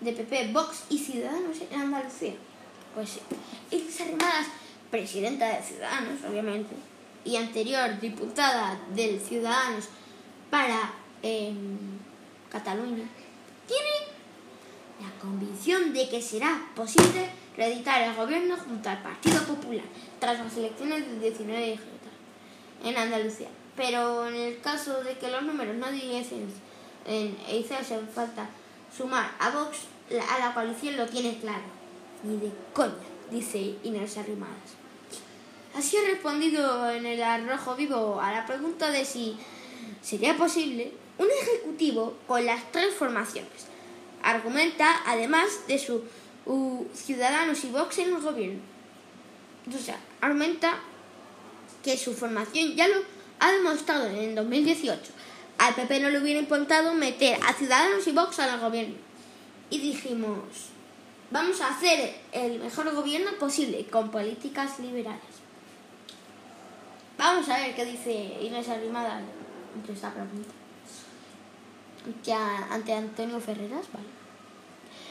de 0.00 0.12
PP, 0.12 0.52
Vox 0.52 0.84
y 0.90 0.98
Ciudadanos 0.98 1.56
en 1.70 1.80
Andalucía. 1.80 2.34
Pues 2.94 3.08
sí. 3.08 3.20
Inés 3.70 4.00
Arrimadas, 4.02 4.46
presidenta 4.90 5.48
de 5.48 5.62
Ciudadanos, 5.62 6.22
obviamente, 6.28 6.74
y 7.24 7.36
anterior 7.36 7.98
diputada 8.00 8.78
del 8.94 9.20
Ciudadanos 9.20 9.88
para 10.50 10.92
em, 11.22 11.78
Cataluña, 12.50 13.04
tiene 13.66 14.14
la 15.00 15.20
convicción 15.20 15.92
de 15.92 16.08
que 16.08 16.20
será 16.20 16.70
posible 16.76 17.28
reeditar 17.56 18.02
el 18.02 18.14
gobierno 18.14 18.56
junto 18.56 18.88
al 18.88 19.02
Partido 19.02 19.42
Popular 19.44 19.84
tras 20.20 20.38
las 20.38 20.56
elecciones 20.56 21.06
del 21.06 21.20
19 21.20 21.60
de 21.60 21.76
junio 21.76 21.94
en 22.84 22.96
Andalucía. 22.96 23.48
Pero 23.76 24.28
en 24.28 24.34
el 24.34 24.60
caso 24.60 25.02
de 25.02 25.18
que 25.18 25.30
los 25.30 25.42
números 25.42 25.74
no 25.76 25.90
diesen 25.90 26.48
en 27.06 27.36
e 27.48 27.58
hiciese 27.58 27.98
falta 28.14 28.48
sumar 28.96 29.32
a 29.38 29.50
Vox, 29.50 29.78
a 30.30 30.38
la 30.38 30.54
coalición 30.54 30.96
lo 30.96 31.06
tiene 31.06 31.38
claro. 31.38 31.64
Ni 32.22 32.36
de 32.36 32.50
coña, 32.72 32.94
dice 33.30 33.76
Inés 33.82 34.16
Arrimadas. 34.16 34.83
Así 35.74 35.96
ha 35.96 36.02
respondido 36.08 36.88
en 36.90 37.04
el 37.04 37.20
arrojo 37.20 37.74
vivo 37.74 38.20
a 38.20 38.30
la 38.30 38.46
pregunta 38.46 38.92
de 38.92 39.04
si 39.04 39.36
sería 40.02 40.36
posible 40.36 40.92
un 41.18 41.26
ejecutivo 41.42 42.16
con 42.28 42.46
las 42.46 42.70
tres 42.70 42.94
formaciones. 42.94 43.66
Argumenta 44.22 45.02
además 45.04 45.66
de 45.66 45.78
su 45.78 46.04
Ciudadanos 46.94 47.64
y 47.64 47.70
Vox 47.70 47.98
en 47.98 48.14
el 48.14 48.20
gobierno. 48.20 48.60
O 49.68 49.78
sea, 49.78 49.98
argumenta 50.20 50.78
que 51.82 51.96
su 51.96 52.14
formación 52.14 52.76
ya 52.76 52.86
lo 52.86 53.02
ha 53.40 53.50
demostrado 53.50 54.06
en 54.06 54.16
el 54.16 54.34
2018. 54.36 55.00
Al 55.58 55.74
PP 55.74 56.00
no 56.00 56.10
le 56.10 56.20
hubiera 56.20 56.38
importado 56.38 56.94
meter 56.94 57.38
a 57.44 57.52
Ciudadanos 57.52 58.06
y 58.06 58.12
Vox 58.12 58.38
al 58.38 58.60
gobierno. 58.60 58.94
Y 59.70 59.80
dijimos, 59.80 60.38
vamos 61.32 61.60
a 61.60 61.68
hacer 61.70 62.14
el 62.30 62.60
mejor 62.60 62.94
gobierno 62.94 63.32
posible 63.40 63.86
con 63.86 64.12
políticas 64.12 64.78
liberales. 64.78 65.33
Vamos 67.24 67.48
a 67.48 67.56
ver 67.56 67.74
qué 67.74 67.86
dice 67.86 68.12
Inés 68.42 68.68
Arrimada 68.68 69.22
ante 69.74 69.92
esta 69.94 70.12
pregunta. 70.12 70.50
Ante 72.70 72.92
Antonio 72.92 73.40
Ferreras, 73.40 73.86
vale. 73.90 74.08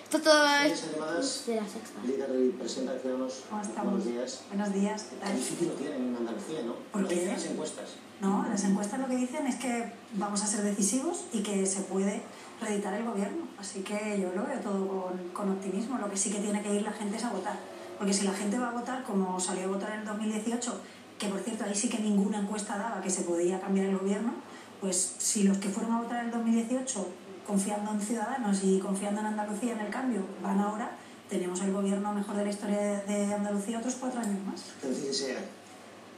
Esto 0.03 0.21
todo 0.21 0.45
es 0.61 1.47
de 1.47 1.55
la 1.55 1.67
sexta. 1.67 2.03
Líder 2.05 2.29
y 2.39 2.49
presidenta 2.49 2.93
de 2.93 2.99
Ciudadanos, 2.99 3.41
buenos 3.49 4.05
días. 4.05 4.43
Buenos 4.49 4.73
días, 4.75 5.07
¿qué 5.09 5.15
tal? 5.15 5.31
Qué 5.31 5.37
difícil 5.39 5.67
lo 5.69 5.73
tienen 5.73 6.09
en 6.09 6.15
Andalucía, 6.15 6.61
¿no? 6.63 6.75
¿Por 6.91 7.07
qué? 7.07 7.25
las 7.25 7.45
encuestas. 7.45 7.95
No, 8.21 8.45
las 8.47 8.63
encuestas 8.63 8.99
lo 8.99 9.07
que 9.07 9.15
dicen 9.15 9.47
es 9.47 9.55
que 9.55 9.91
vamos 10.13 10.43
a 10.43 10.45
ser 10.45 10.61
decisivos 10.61 11.25
y 11.33 11.41
que 11.41 11.65
se 11.65 11.81
puede 11.81 12.21
reeditar 12.61 12.93
el 12.93 13.05
gobierno. 13.05 13.47
Así 13.57 13.81
que 13.81 14.19
yo 14.21 14.31
lo 14.35 14.45
veo 14.45 14.59
todo 14.59 14.87
con, 14.87 15.29
con 15.29 15.51
optimismo. 15.51 15.97
Lo 15.97 16.11
que 16.11 16.17
sí 16.17 16.31
que 16.31 16.37
tiene 16.37 16.61
que 16.61 16.75
ir 16.75 16.83
la 16.83 16.91
gente 16.91 17.17
es 17.17 17.23
a 17.23 17.31
votar. 17.31 17.57
Porque 17.97 18.13
si 18.13 18.25
la 18.25 18.33
gente 18.33 18.59
va 18.59 18.69
a 18.69 18.73
votar 18.73 19.03
como 19.03 19.39
salió 19.39 19.63
a 19.63 19.67
votar 19.67 19.93
en 19.93 20.01
el 20.01 20.05
2018, 20.05 20.79
que 21.17 21.27
por 21.27 21.39
cierto 21.41 21.63
ahí 21.63 21.75
sí 21.75 21.89
que 21.89 21.99
ninguna 21.99 22.39
encuesta 22.39 22.77
daba 22.77 23.01
que 23.01 23.09
se 23.09 23.23
podía 23.23 23.59
cambiar 23.59 23.87
el 23.87 23.97
gobierno, 23.97 24.33
pues 24.81 25.15
si 25.17 25.43
los 25.43 25.57
que 25.57 25.69
fueron 25.69 25.93
a 25.93 26.01
votar 26.01 26.19
en 26.19 26.25
el 26.25 26.31
2018 26.31 27.07
confiando 27.47 27.91
en 27.91 28.01
Ciudadanos 28.01 28.59
y 28.63 28.79
confiando 28.79 29.21
en 29.21 29.27
Andalucía 29.27 29.73
en 29.73 29.79
el 29.79 29.89
cambio, 29.89 30.21
van 30.41 30.59
ahora, 30.59 30.91
tenemos 31.29 31.61
el 31.61 31.71
gobierno 31.71 32.13
mejor 32.13 32.35
de 32.35 32.45
la 32.45 32.49
historia 32.49 33.01
de 33.01 33.33
Andalucía 33.33 33.79
otros 33.79 33.95
cuatro 33.95 34.19
años 34.19 34.43
más. 34.45 34.63
¿Qué 34.81 34.87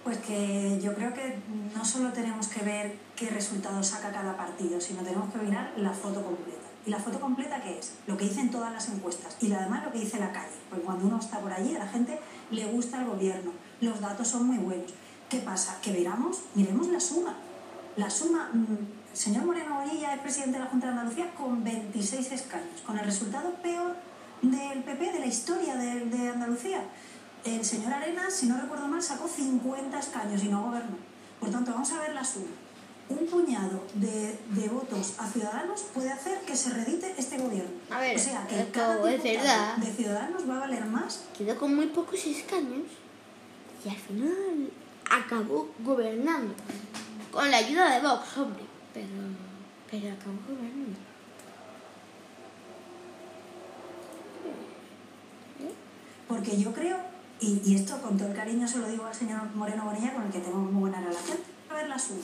Pues 0.04 0.20
que 0.20 0.80
yo 0.84 0.94
creo 0.94 1.14
que 1.14 1.40
no 1.76 1.84
solo 1.84 2.12
tenemos 2.12 2.48
que 2.48 2.64
ver 2.64 2.96
qué 3.16 3.30
resultados 3.30 3.88
saca 3.88 4.12
cada 4.12 4.38
partido, 4.38 4.80
sino 4.80 5.02
tenemos 5.02 5.34
que 5.34 5.40
mirar 5.40 5.74
la 5.78 5.92
foto 5.92 6.24
completa. 6.24 6.66
¿Y 6.86 6.92
la 6.92 7.00
foto 7.00 7.20
completa 7.20 7.62
qué 7.64 7.80
es? 7.80 7.94
Lo 8.06 8.16
que 8.16 8.26
dicen 8.26 8.52
todas 8.52 8.72
las 8.72 8.88
encuestas 8.90 9.38
y 9.42 9.52
además 9.52 9.84
lo 9.84 9.92
que 9.92 10.00
dice 10.00 10.20
la 10.20 10.32
calle. 10.32 10.54
Porque 10.70 10.86
cuando 10.86 11.08
uno 11.08 11.20
está 11.20 11.40
por 11.40 11.52
allí, 11.52 11.76
a 11.76 11.80
la 11.80 11.88
gente 11.88 12.20
le 12.52 12.66
gusta 12.68 13.02
el 13.02 13.08
gobierno, 13.08 13.52
los 13.82 14.00
datos 14.00 14.28
son 14.28 14.48
muy 14.48 14.58
buenos. 14.58 14.92
¿Qué 15.30 15.40
pasa? 15.40 15.78
Que 15.82 15.92
miramos, 15.92 16.40
miremos 16.54 16.88
la 16.88 17.00
suma. 17.00 17.36
La 17.98 18.10
suma 18.10 18.50
mm, 18.54 18.66
El 19.12 19.18
señor 19.18 19.46
Moreno 19.46 19.80
Bonilla 19.80 20.14
es 20.14 20.22
presidente 20.22 20.58
de 20.58 20.66
la 20.66 20.70
Junta 20.70 20.88
de 20.88 20.94
Andalucía 20.94 21.34
con 21.36 21.64
26 21.64 22.32
escaños, 22.32 22.82
con 22.86 22.98
el 22.98 23.06
resultado 23.06 23.54
peor 23.56 23.96
del 24.42 24.84
PP 24.84 25.14
de 25.14 25.20
la 25.20 25.26
historia 25.26 25.76
de, 25.76 26.06
de 26.06 26.30
Andalucía. 26.30 26.84
El 27.44 27.64
señor 27.64 27.94
Arenas, 27.94 28.34
si 28.34 28.48
no 28.48 28.60
recuerdo 28.60 28.88
mal, 28.88 29.02
sacó 29.02 29.28
50 29.28 29.98
escaños 30.00 30.44
y 30.44 30.48
no 30.48 30.64
gobernó. 30.64 30.98
Por 31.40 31.50
tanto, 31.50 31.72
vamos 31.72 31.92
a 31.92 32.02
ver 32.02 32.14
la 32.14 32.24
suma. 32.24 32.48
Un 33.08 33.28
puñado 33.28 33.84
de, 33.94 34.40
de, 34.50 34.68
votos 34.68 35.14
a 35.20 35.28
Ciudadanos 35.28 35.86
puede 35.94 36.12
hacer 36.12 36.40
que 36.42 36.56
se 36.56 36.72
redite 36.72 37.14
este 37.18 37.38
gobierno. 37.38 37.70
A 37.92 38.00
ver, 38.00 38.16
o 38.16 38.20
sea, 38.20 38.48
que 38.48 38.72
cada 38.72 38.96
es 39.12 39.22
verdad. 39.22 39.78
de 39.78 39.94
Ciudadanos 39.94 40.50
va 40.50 40.58
a 40.58 40.60
valer 40.62 40.86
más. 40.86 41.26
Quedó 41.38 41.56
con 41.56 41.76
muy 41.76 41.86
pocos 41.88 42.26
escaños 42.26 42.88
y 43.86 43.90
al 43.90 43.96
final 43.96 44.72
acabó 45.10 45.70
gobernando. 45.80 46.56
Con 47.32 47.52
la 47.52 47.58
ayuda 47.58 47.94
de 47.94 48.08
Vox, 48.08 48.38
hombre. 48.38 48.64
Pero, 48.94 49.08
pero 49.92 50.14
acabó 50.14 50.38
gobernando. 50.48 50.98
Porque 56.28 56.60
yo 56.60 56.74
creo, 56.74 56.98
y, 57.40 57.62
y, 57.64 57.76
esto 57.76 58.02
con 58.02 58.18
todo 58.18 58.30
el 58.30 58.36
cariño 58.36 58.68
se 58.68 58.80
lo 58.80 58.88
digo 58.88 59.06
al 59.06 59.14
señor 59.14 59.44
Moreno 59.54 59.86
Bonilla, 59.86 60.14
con 60.14 60.24
el 60.24 60.32
que 60.32 60.40
tengo 60.40 60.58
muy 60.58 60.82
buena 60.82 61.00
relación, 61.00 61.38
a 61.70 61.76
ver 61.76 61.88
la 61.88 62.00
suma. 62.00 62.22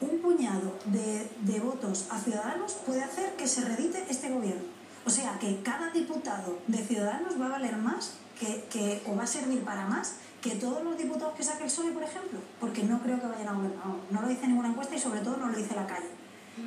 Un 0.00 0.20
puñado 0.20 0.78
de, 0.86 1.28
de 1.40 1.60
votos 1.60 2.06
a 2.10 2.20
Ciudadanos 2.20 2.74
puede 2.86 3.02
hacer 3.02 3.34
que 3.34 3.48
se 3.48 3.64
redite 3.64 4.04
este 4.08 4.30
gobierno. 4.30 4.62
O 5.04 5.10
sea, 5.10 5.36
que 5.40 5.60
cada 5.62 5.90
diputado 5.90 6.58
de 6.68 6.78
Ciudadanos 6.78 7.40
va 7.40 7.46
a 7.46 7.50
valer 7.50 7.76
más 7.76 8.14
que, 8.38 8.64
que, 8.70 9.02
o 9.06 9.16
va 9.16 9.24
a 9.24 9.26
servir 9.26 9.64
para 9.64 9.86
más 9.86 10.14
que 10.42 10.56
todos 10.56 10.82
los 10.82 10.98
diputados 10.98 11.34
que 11.34 11.44
saque 11.44 11.64
el 11.64 11.70
PSOE, 11.70 11.92
por 11.92 12.02
ejemplo, 12.02 12.40
porque 12.60 12.82
no 12.82 13.00
creo 13.00 13.20
que 13.20 13.26
vayan 13.26 13.48
a 13.48 13.52
gobernar. 13.52 13.86
No, 13.86 13.96
no 14.10 14.22
lo 14.22 14.28
dice 14.28 14.48
ninguna 14.48 14.68
encuesta 14.68 14.96
y 14.96 14.98
sobre 14.98 15.20
todo 15.20 15.36
no 15.36 15.48
lo 15.48 15.56
dice 15.56 15.74
la 15.74 15.86
calle. 15.86 16.08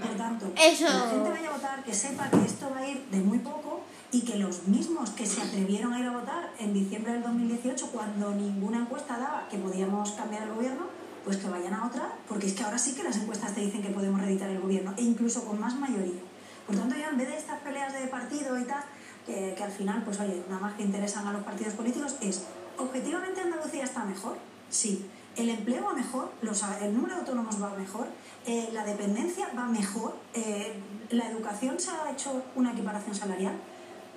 Por 0.02 0.16
tanto, 0.18 0.52
Eso... 0.56 0.88
que 0.88 0.94
la 0.94 1.10
gente 1.10 1.30
vaya 1.30 1.50
a 1.50 1.54
votar, 1.54 1.84
que 1.84 1.94
sepa 1.94 2.30
que 2.32 2.44
esto 2.44 2.72
va 2.74 2.80
a 2.80 2.88
ir 2.88 3.06
de 3.12 3.20
muy 3.20 3.38
poco 3.40 3.82
y 4.12 4.22
que 4.22 4.38
los 4.38 4.68
mismos 4.68 5.12
que 5.12 5.26
se 5.26 5.42
atrevieron 5.42 5.94
a 5.94 6.00
ir 6.00 6.08
a 6.08 6.12
votar 6.12 6.52
en 6.58 6.74
diciembre 6.74 7.14
del 7.14 7.22
2018, 7.22 7.92
cuando 7.92 8.32
ninguna 8.32 8.80
encuesta 8.80 9.20
daba 9.20 9.48
que 9.50 9.58
podíamos 9.58 10.14
cambiar 10.14 10.44
el 10.44 10.54
gobierno, 10.54 10.88
pues 11.24 11.38
que 11.38 11.50
vayan 11.50 11.74
a 11.74 11.86
otra, 11.86 12.14
porque 12.28 12.48
es 12.48 12.54
que 12.54 12.64
ahora 12.64 12.80
sí 12.80 12.94
que 12.96 13.04
las 13.04 13.18
encuestas 13.18 13.54
te 13.54 13.62
dicen 13.62 13.84
que 13.84 13.90
podemos 13.90 14.22
reeditar 14.22 14.50
el 14.50 14.60
gobierno, 14.60 14.94
e 14.98 15.04
incluso 15.04 15.44
con 15.46 15.60
más 15.60 15.76
mayoría. 15.76 16.22
Por 16.66 16.76
tanto, 16.76 16.96
yo 16.96 17.10
en 17.10 17.18
vez 17.18 17.28
de 17.28 17.38
estas 17.38 17.60
peleas 17.60 17.94
de 17.94 18.08
partido 18.08 18.58
y 18.58 18.64
tal, 18.64 18.84
que, 19.26 19.54
que 19.56 19.64
al 19.64 19.72
final, 19.72 20.04
pues 20.04 20.20
oye, 20.20 20.44
nada 20.50 20.62
más 20.62 20.76
que 20.76 20.84
interesan 20.84 21.28
a 21.28 21.34
los 21.34 21.44
partidos 21.44 21.74
políticos, 21.74 22.16
es, 22.22 22.44
¿objetivamente 22.78 23.42
Andalucía 23.42 23.84
está 23.84 24.04
mejor? 24.06 24.38
Sí. 24.70 25.06
¿El 25.36 25.50
empleo 25.50 25.84
va 25.84 25.94
mejor? 25.94 26.32
Los, 26.42 26.64
¿El 26.82 26.94
número 26.94 27.16
de 27.16 27.22
autónomos 27.22 27.62
va 27.62 27.76
mejor? 27.78 28.08
Eh, 28.46 28.70
¿La 28.72 28.86
dependencia 28.86 29.50
va 29.58 29.66
mejor? 29.66 30.16
Eh, 30.34 30.74
¿La 31.10 31.30
educación 31.30 31.80
se 31.80 31.92
ha 31.92 32.10
hecho 32.12 32.44
una 32.56 32.72
equiparación 32.72 33.14
salarial? 33.14 33.56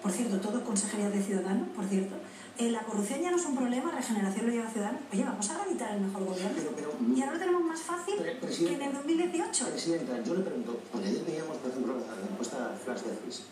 Por 0.03 0.13
cierto, 0.13 0.39
todo 0.39 0.63
consejería 0.65 1.11
de 1.11 1.21
Ciudadanos, 1.21 1.69
por 1.75 1.85
cierto. 1.87 2.15
Eh, 2.57 2.71
la 2.71 2.83
corrupción 2.83 3.21
ya 3.21 3.31
no 3.31 3.37
es 3.37 3.47
un 3.47 3.57
problema, 3.57 3.91
regeneración 3.91 4.47
lo 4.47 4.53
lleva 4.53 4.71
Ciudadanos. 4.71 5.01
Oye, 5.13 5.25
vamos 5.25 5.51
a 5.51 5.59
reeditar 5.65 5.95
el 5.95 6.03
mejor 6.03 6.25
gobierno. 6.25 6.57
Pero, 6.57 6.71
pero, 6.77 7.15
y 7.17 7.21
ahora 7.21 7.33
lo 7.35 7.39
tenemos 7.39 7.63
más 7.63 7.81
fácil 7.81 8.15
que 8.15 8.75
en 8.75 8.83
el 8.83 8.93
2018. 8.93 9.67
Presidenta, 9.71 10.23
yo 10.23 10.35
le 10.35 10.43
pregunto, 10.43 10.81
porque 10.93 11.09
ayer 11.09 11.25
veíamos, 11.25 11.57
por 11.57 11.71
ejemplo, 11.71 11.95
la 11.99 12.31
encuesta 12.31 12.77
Flash 12.85 13.01
de 13.03 13.17
CIS. 13.25 13.43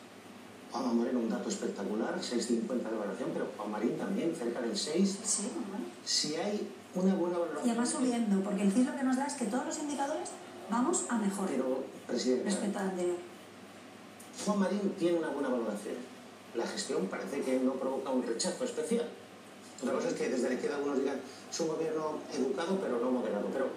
Juan 0.82 0.96
Moreno 0.96 1.20
un 1.20 1.28
dato 1.28 1.48
espectacular, 1.48 2.18
6,50 2.20 2.66
de 2.66 2.96
evaluación, 2.96 3.30
pero 3.32 3.48
Juan 3.56 3.70
Marín 3.70 3.96
también, 3.96 4.34
cerca 4.34 4.60
del 4.60 4.76
6. 4.76 5.18
Sí, 5.24 5.50
bueno. 5.70 5.84
Si 6.04 6.36
hay 6.36 6.68
una 6.94 7.14
buena 7.14 7.38
valoración... 7.38 7.74
Y 7.74 7.78
va 7.78 7.86
subiendo, 7.86 8.42
porque 8.42 8.62
el 8.62 8.72
CIS 8.72 8.86
lo 8.86 8.96
que 8.96 9.02
nos 9.02 9.16
da 9.16 9.26
es 9.26 9.34
que 9.34 9.46
todos 9.46 9.66
los 9.66 9.78
indicadores 9.78 10.30
vamos 10.70 11.04
a 11.08 11.18
mejor. 11.18 11.48
Pero, 11.48 11.84
Presidenta... 12.06 12.50
Respecto 12.50 12.78
al 12.78 12.88
anterior. 12.90 13.16
Juan 14.44 14.58
Marín 14.58 14.94
tiene 14.98 15.18
una 15.18 15.28
buena 15.28 15.48
valoración. 15.48 15.96
La 16.54 16.66
gestión 16.66 17.06
parece 17.06 17.40
que 17.40 17.58
no 17.58 17.72
provoca 17.72 18.10
un 18.10 18.22
rechazo 18.22 18.64
especial. 18.64 19.08
Otra 19.82 19.94
cosa 19.94 20.08
es 20.08 20.14
que 20.14 20.28
desde 20.28 20.48
la 20.48 20.54
izquierda 20.54 20.76
algunos 20.76 20.98
digan 20.98 21.20
es 21.50 21.60
un 21.60 21.68
gobierno 21.68 22.18
educado 22.32 22.78
pero 22.80 22.98
no 22.98 23.10
moderado. 23.10 23.48
Pero 23.52 23.68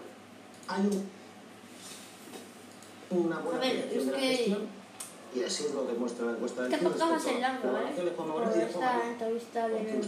hay 0.68 0.82
un, 3.10 3.20
una 3.26 3.40
buena 3.40 3.58
apreciación 3.58 4.06
de 4.06 4.12
la 4.12 4.20
gestión 4.20 4.79
y 5.34 5.44
así 5.44 5.66
lo 5.74 5.86
demuestra 5.86 6.26
la 6.26 6.32
encuesta 6.34 6.64
del 6.64 6.72
CIS. 6.72 6.82
Este 6.82 6.90
podcast 6.90 7.12
va 7.12 7.16
a 7.16 7.20
ser 7.20 7.40
largo, 7.40 7.70
Juan 8.16 8.62
esta 8.62 9.08
entrevista 9.08 9.68
de 9.68 10.02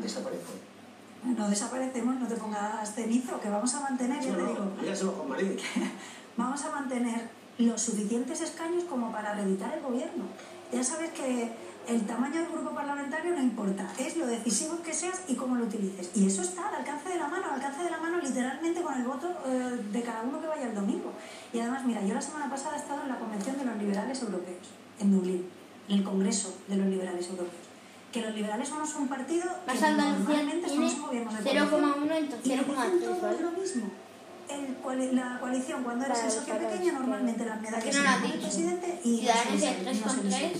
desaparecen. 0.00 0.74
No 1.36 1.48
desaparecemos, 1.48 2.16
no 2.16 2.28
te 2.28 2.36
pongas 2.36 2.94
cenizo, 2.94 3.40
que 3.40 3.48
vamos 3.48 3.74
a 3.74 3.80
mantener, 3.80 4.20
ya 4.22 4.32
No, 4.32 4.36
te 4.36 4.46
digo, 4.46 4.66
dígaselo 4.80 5.10
a 5.10 5.14
Juan 5.14 5.28
Marín. 5.28 5.56
vamos 6.36 6.64
a 6.64 6.70
mantener 6.70 7.28
los 7.58 7.80
suficientes 7.80 8.40
escaños 8.40 8.84
como 8.84 9.10
para 9.12 9.34
reeditar 9.34 9.72
el 9.74 9.82
gobierno. 9.82 10.24
Ya 10.72 10.82
sabes 10.82 11.12
que 11.12 11.50
el 11.86 12.06
tamaño 12.06 12.40
del 12.40 12.50
grupo 12.50 12.74
parlamentario 12.74 13.34
no 13.34 13.42
importa, 13.42 13.90
es 13.98 14.16
lo 14.16 14.26
decisivo 14.26 14.80
que 14.82 14.94
seas 14.94 15.22
y 15.28 15.34
cómo 15.34 15.56
lo 15.56 15.64
utilices. 15.64 16.10
Y 16.14 16.26
eso 16.26 16.42
está 16.42 16.68
al 16.68 16.76
alcance 16.76 17.08
de 17.08 17.18
la 17.18 17.28
mano, 17.28 17.46
al 17.46 17.54
alcance 17.54 17.82
de 17.82 17.90
la 17.90 17.98
mano 17.98 18.18
literalmente 18.18 18.82
con 18.82 18.94
el 18.94 19.04
voto 19.04 19.28
eh, 19.46 19.80
de 19.92 20.02
cada 20.02 20.22
uno 20.22 20.40
que 20.40 20.46
vaya 20.46 20.68
el 20.68 20.74
domingo. 20.74 21.12
Y 21.52 21.60
además, 21.60 21.84
mira, 21.84 22.02
yo 22.02 22.14
la 22.14 22.22
semana 22.22 22.48
pasada 22.48 22.76
he 22.76 22.78
estado 22.78 23.02
en 23.02 23.08
la 23.08 23.18
Convención 23.18 23.58
de 23.58 23.64
los 23.64 23.76
Liberales 23.76 24.22
Europeos, 24.22 24.66
en 25.00 25.12
Dublín, 25.12 25.46
en 25.88 25.98
el 25.98 26.04
Congreso 26.04 26.56
de 26.68 26.76
los 26.76 26.86
Liberales 26.86 27.28
Europeos. 27.28 27.64
Que 28.12 28.22
los 28.22 28.32
liberales 28.32 28.68
somos 28.68 28.94
un 28.94 29.08
partido 29.08 29.44
Más 29.66 29.76
que 29.76 29.90
normalmente 29.90 30.68
somos 30.68 31.00
gobiernos 31.00 31.34
de 31.42 31.50
0,1 31.50 31.68
coalición. 31.68 32.12
entonces 32.12 32.46
Y 32.46 32.48
le 32.50 32.56
dicen 32.62 32.76
0,3, 32.76 33.00
todos 33.00 33.22
¿vale? 33.22 33.40
lo 33.40 33.50
mismo. 33.50 33.90
El 34.48 35.16
la 35.16 35.40
coalición, 35.40 35.82
cuando 35.82 36.04
eres 36.04 36.22
el 36.22 36.30
socio 36.30 36.54
pequeño, 36.56 36.92
normalmente 36.92 37.44
las 37.44 37.60
medallas 37.60 37.96
no 37.96 38.26
el 38.26 38.38
presidente 38.38 39.00
y 39.02 39.26
no 39.26 40.08
se 40.10 40.52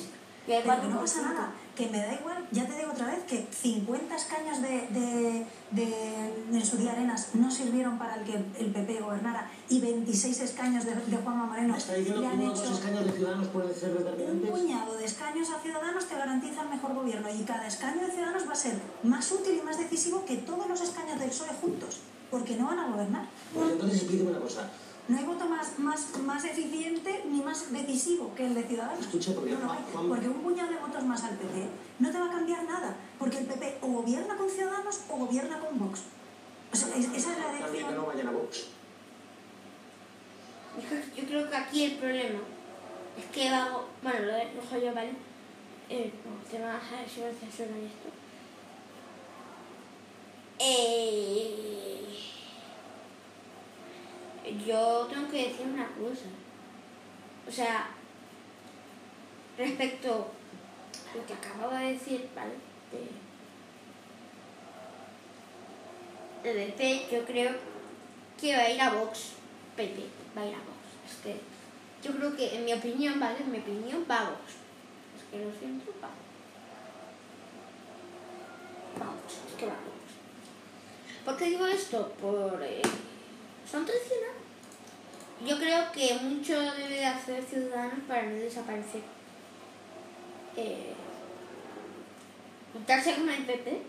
3,3 0.46 0.50
elige. 0.50 0.52
y 0.52 0.52
de 0.52 0.62
Pero 0.62 0.80
que 0.82 0.88
no 0.88 1.00
pasa 1.00 1.20
4,5. 1.20 1.24
nada, 1.24 1.52
que 1.74 1.86
me 1.88 1.98
da 1.98 2.14
igual, 2.14 2.46
ya 2.52 2.66
te 2.66 2.76
digo 2.78 2.92
otra 2.92 3.06
vez, 3.06 3.24
que 3.24 3.46
50 3.50 4.14
escaños 4.14 4.62
de, 4.62 4.68
de, 4.90 5.46
de, 5.72 6.34
de 6.50 6.64
su 6.64 6.76
día 6.76 6.92
Arenas 6.92 7.28
no 7.34 7.50
sirvieron 7.50 7.98
para 7.98 8.16
el 8.16 8.24
que 8.24 8.34
el 8.36 8.70
PP 8.72 9.00
gobernara 9.00 9.50
y 9.68 9.80
26 9.80 10.40
escaños 10.40 10.84
de, 10.84 10.94
de 10.94 11.16
Juanma 11.16 11.46
Moreno 11.46 11.72
¿Me 11.72 11.78
está 11.78 11.94
diciendo 11.94 12.20
le 12.20 12.28
que 12.28 12.32
han 12.34 12.42
hecho 12.42 12.64
escaños 12.72 13.04
de 13.06 13.12
Ciudadanos 13.12 13.48
pueden 13.48 13.74
ser 13.74 13.90
un 13.96 14.04
determinantes? 14.04 14.50
puñado 14.50 14.94
de 14.96 15.04
escaños 15.04 15.50
a 15.50 15.58
Ciudadanos 15.60 16.04
te 16.06 16.14
garantiza 16.14 16.62
el 16.62 16.68
mejor 16.68 16.94
gobierno 16.94 17.28
y 17.30 17.42
cada 17.42 17.66
escaño 17.66 18.00
de 18.06 18.12
Ciudadanos 18.12 18.46
va 18.48 18.52
a 18.52 18.56
ser 18.56 18.74
más 19.02 19.32
útil 19.32 19.58
y 19.60 19.62
más 19.66 19.78
decisivo 19.78 20.24
que 20.24 20.36
todos 20.36 20.68
los 20.68 20.80
escaños 20.80 21.18
del 21.18 21.30
PSOE 21.30 21.48
juntos, 21.60 22.00
porque 22.30 22.54
no 22.56 22.66
van 22.66 22.78
a 22.78 22.88
gobernar. 22.88 23.26
Pues 23.52 23.70
entonces 23.72 23.98
explíqueme 24.02 24.30
una 24.30 24.40
cosa. 24.40 24.68
No 25.06 25.18
hay 25.18 25.24
voto 25.24 25.44
más, 25.46 25.78
más, 25.78 26.16
más 26.20 26.44
eficiente 26.46 27.24
ni 27.30 27.42
más 27.42 27.70
decisivo 27.70 28.34
que 28.34 28.46
el 28.46 28.54
de 28.54 28.62
Ciudadanos. 28.62 29.00
Escuche, 29.04 29.32
porque 29.32 29.50
No 29.50 29.58
Juan- 29.92 30.08
porque 30.08 30.28
un 30.28 30.40
puñado 30.42 30.70
de 30.70 30.78
votos 30.78 31.04
más 31.04 31.22
al 31.24 31.36
PP 31.36 31.68
no 31.98 32.10
te 32.10 32.18
va 32.18 32.26
a 32.26 32.30
cambiar 32.30 32.64
nada, 32.64 32.96
porque 33.18 33.38
el 33.38 33.44
PP 33.46 33.78
o 33.82 33.86
gobierna 33.88 34.34
con 34.36 34.48
Ciudadanos 34.48 35.00
o 35.10 35.16
gobierna 35.18 35.58
con 35.60 35.78
Vox. 35.78 36.00
O 36.72 36.76
sea, 36.76 36.88
es- 36.96 37.04
esa 37.12 37.32
es 37.32 37.38
la 37.38 37.44
También 37.44 37.64
que 37.64 37.70
no 37.82 37.88
elección. 37.88 38.06
vayan 38.06 38.28
a 38.28 38.30
Vox. 38.30 38.66
Yo 40.76 41.22
yo 41.22 41.28
creo 41.28 41.50
que 41.50 41.56
aquí 41.56 41.84
el 41.84 41.98
problema 41.98 42.40
es 43.18 43.24
que 43.26 43.48
hago, 43.48 43.86
bueno, 44.02 44.20
lo 44.20 44.32
dejo 44.32 44.78
yo, 44.84 44.94
¿vale? 44.94 45.12
Eh, 45.90 46.12
no, 46.24 46.50
te 46.50 46.60
vas 46.64 46.82
a 46.92 46.96
ver 47.00 47.08
si 47.10 47.20
me 47.20 47.32
censura 47.32 47.78
y 47.78 47.84
esto. 47.86 48.08
Eh, 50.58 51.73
yo 54.66 55.06
tengo 55.10 55.28
que 55.28 55.48
decir 55.48 55.66
una 55.66 55.86
cosa. 55.86 56.26
O 57.46 57.50
sea, 57.50 57.88
respecto 59.56 60.30
a 61.12 61.16
lo 61.16 61.26
que 61.26 61.34
acababa 61.34 61.80
de 61.80 61.92
decir, 61.92 62.28
¿vale? 62.34 62.54
De, 66.42 66.52
de 66.52 67.06
yo 67.10 67.24
creo 67.24 67.52
que 68.40 68.56
va 68.56 68.62
a 68.62 68.70
ir 68.70 68.80
a 68.80 68.90
Vox. 68.90 69.32
PP 69.76 70.04
va 70.36 70.42
a 70.42 70.46
ir 70.46 70.54
a 70.54 70.58
Vox. 70.58 70.70
Es 71.08 71.16
que 71.22 71.40
yo 72.02 72.14
creo 72.16 72.36
que, 72.36 72.56
en 72.56 72.64
mi 72.64 72.72
opinión, 72.72 73.18
¿vale? 73.18 73.38
En 73.40 73.50
mi 73.50 73.58
opinión, 73.58 74.04
va 74.10 74.20
a 74.20 74.30
Vox. 74.30 74.52
Es 75.16 75.24
que 75.30 75.44
lo 75.44 75.50
siento, 75.58 75.92
va. 76.02 76.10
Va 79.00 79.10
a 79.10 79.14
Vox, 79.14 79.34
es 79.48 79.54
que 79.58 79.66
va. 79.66 79.76
¿Por 81.24 81.36
qué 81.38 81.44
digo 81.46 81.66
esto? 81.66 82.12
Por... 82.20 82.62
eh, 82.62 82.82
son 83.70 83.86
traicionados. 83.86 84.43
Yo 85.42 85.58
creo 85.58 85.92
que 85.92 86.14
mucho 86.22 86.60
debe 86.60 86.96
de 86.96 87.06
hacer 87.06 87.42
Ciudadanos 87.42 88.00
para 88.06 88.22
no 88.24 88.34
desaparecer. 88.36 89.02
Eh, 90.56 90.94
juntarse 92.72 93.14
con 93.14 93.28
el 93.28 93.44
PP, 93.44 93.82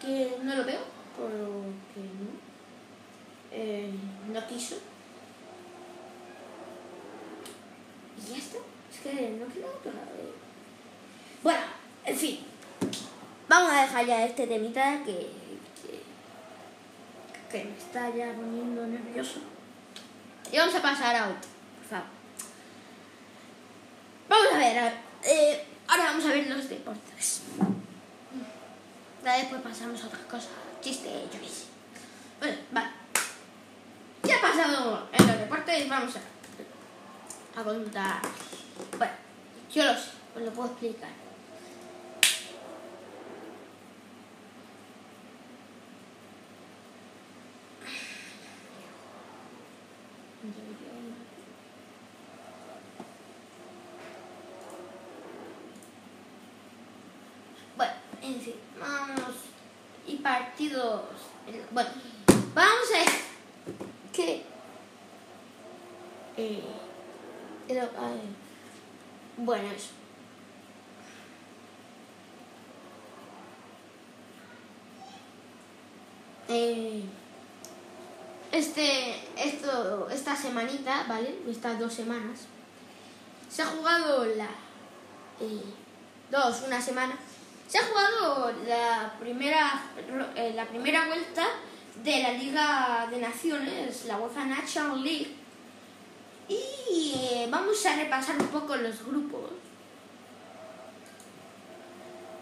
que 0.00 0.36
no 0.42 0.54
lo 0.56 0.64
veo, 0.64 0.80
porque 1.16 2.00
no, 2.00 2.30
eh, 3.50 3.90
no 4.32 4.46
quiso. 4.46 4.76
Y 8.18 8.30
ya 8.30 8.36
está, 8.36 8.58
es 8.92 9.00
que 9.02 9.30
no 9.30 9.52
queda 9.52 9.66
otra. 9.66 9.92
eh. 9.92 10.32
Bueno, 11.42 11.60
en 12.04 12.16
fin, 12.16 12.38
vamos 13.48 13.72
a 13.72 13.82
dejar 13.82 14.06
ya 14.06 14.24
este 14.24 14.46
temita 14.46 15.02
que, 15.04 15.30
me 17.62 17.76
está 17.76 18.10
ya 18.14 18.32
poniendo 18.32 18.86
nervioso. 18.86 19.40
Y 20.50 20.58
vamos 20.58 20.74
a 20.74 20.82
pasar 20.82 21.14
a 21.14 21.28
otro, 21.28 21.48
por 21.78 21.88
favor. 21.88 22.06
Vamos 24.28 24.46
a 24.52 24.58
ver, 24.58 24.92
eh, 25.22 25.64
ahora 25.86 26.04
vamos 26.04 26.24
a 26.24 26.28
ver 26.28 26.46
los 26.48 26.68
deportes. 26.68 27.42
Después 29.22 29.62
pasamos 29.62 30.02
a 30.02 30.06
otra 30.06 30.20
cosa. 30.30 30.48
Chiste, 30.80 31.08
yo 31.32 31.40
qué. 31.40 31.48
Bueno, 32.40 32.56
vale. 32.72 32.88
Ya 34.24 34.36
ha 34.36 34.40
pasado 34.40 35.08
en 35.12 35.26
los 35.26 35.38
deportes, 35.38 35.88
vamos 35.88 36.14
a, 36.16 37.60
a 37.60 37.64
contar. 37.64 38.22
Bueno, 38.98 39.12
yo 39.72 39.84
lo 39.84 39.94
sé, 39.94 40.10
os 40.34 40.42
lo 40.42 40.50
puedo 40.52 40.70
explicar. 40.70 41.23
En 58.24 58.40
fin, 58.40 58.54
vamos. 58.80 59.34
Y 60.06 60.16
partidos. 60.16 61.02
Bueno, 61.70 61.90
vamos 62.54 62.88
a 62.94 64.12
que. 64.14 64.42
Eh, 66.38 66.64
bueno, 69.36 69.68
eso. 69.70 69.90
Eh, 76.48 77.02
este, 78.52 79.16
esto, 79.36 80.08
esta 80.08 80.34
semanita, 80.34 81.04
¿vale? 81.08 81.40
Estas 81.48 81.78
dos 81.78 81.92
semanas, 81.92 82.40
se 83.50 83.62
ha 83.62 83.66
jugado 83.66 84.24
la... 84.24 84.48
eh, 85.40 85.62
dos, 86.30 86.62
una 86.66 86.80
semana, 86.80 87.16
se 87.68 87.78
ha 87.78 87.82
jugado 87.84 88.52
la 88.66 89.14
primera, 89.18 89.82
eh, 90.36 90.52
la 90.54 90.66
primera 90.66 91.06
vuelta 91.06 91.44
de 92.02 92.22
la 92.22 92.32
Liga 92.32 93.08
de 93.10 93.18
Naciones, 93.18 94.04
la 94.06 94.18
UEFA 94.18 94.44
National 94.44 95.02
League, 95.02 95.34
y 96.48 97.14
eh, 97.16 97.48
vamos 97.50 97.84
a 97.86 97.96
repasar 97.96 98.36
un 98.38 98.48
poco 98.48 98.76
los 98.76 99.04
grupos, 99.04 99.50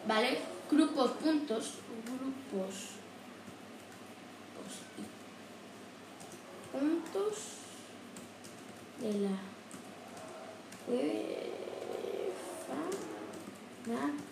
¿vale? 0.06 0.38
Grupos, 0.70 1.12
puntos, 1.12 1.74
grupos, 2.04 2.74
puntos 6.72 7.36
de 9.00 9.12
la 9.20 9.36
UEFA 13.86 14.31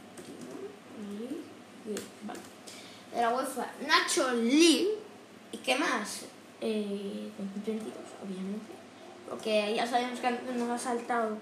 vale. 2.26 2.40
de 3.14 3.20
la 3.20 3.34
UEFA 3.34 3.70
National 3.86 4.46
League, 4.46 4.88
¿y 5.52 5.58
qué 5.58 5.76
más? 5.76 6.26
Eh, 6.60 7.30
2022, 7.38 7.94
obviamente 8.22 8.80
porque 9.30 9.74
ya 9.76 9.86
sabemos 9.86 10.18
que 10.18 10.30
nos 10.54 10.68
ha 10.68 10.78
saltado 10.78 11.38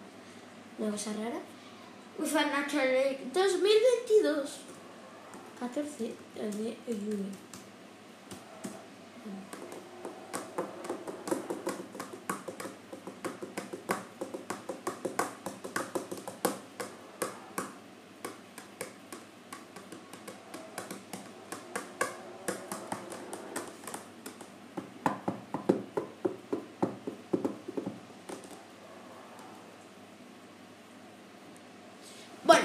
una 0.79 0.90
cosa 0.90 1.12
rara. 1.14 1.40
UEFA 2.18 2.44
National 2.44 2.88
League 2.88 3.31
2022, 3.33 4.61
14 5.59 6.05
de 6.05 6.77
junio. 6.87 7.49
Bueno, 32.49 32.64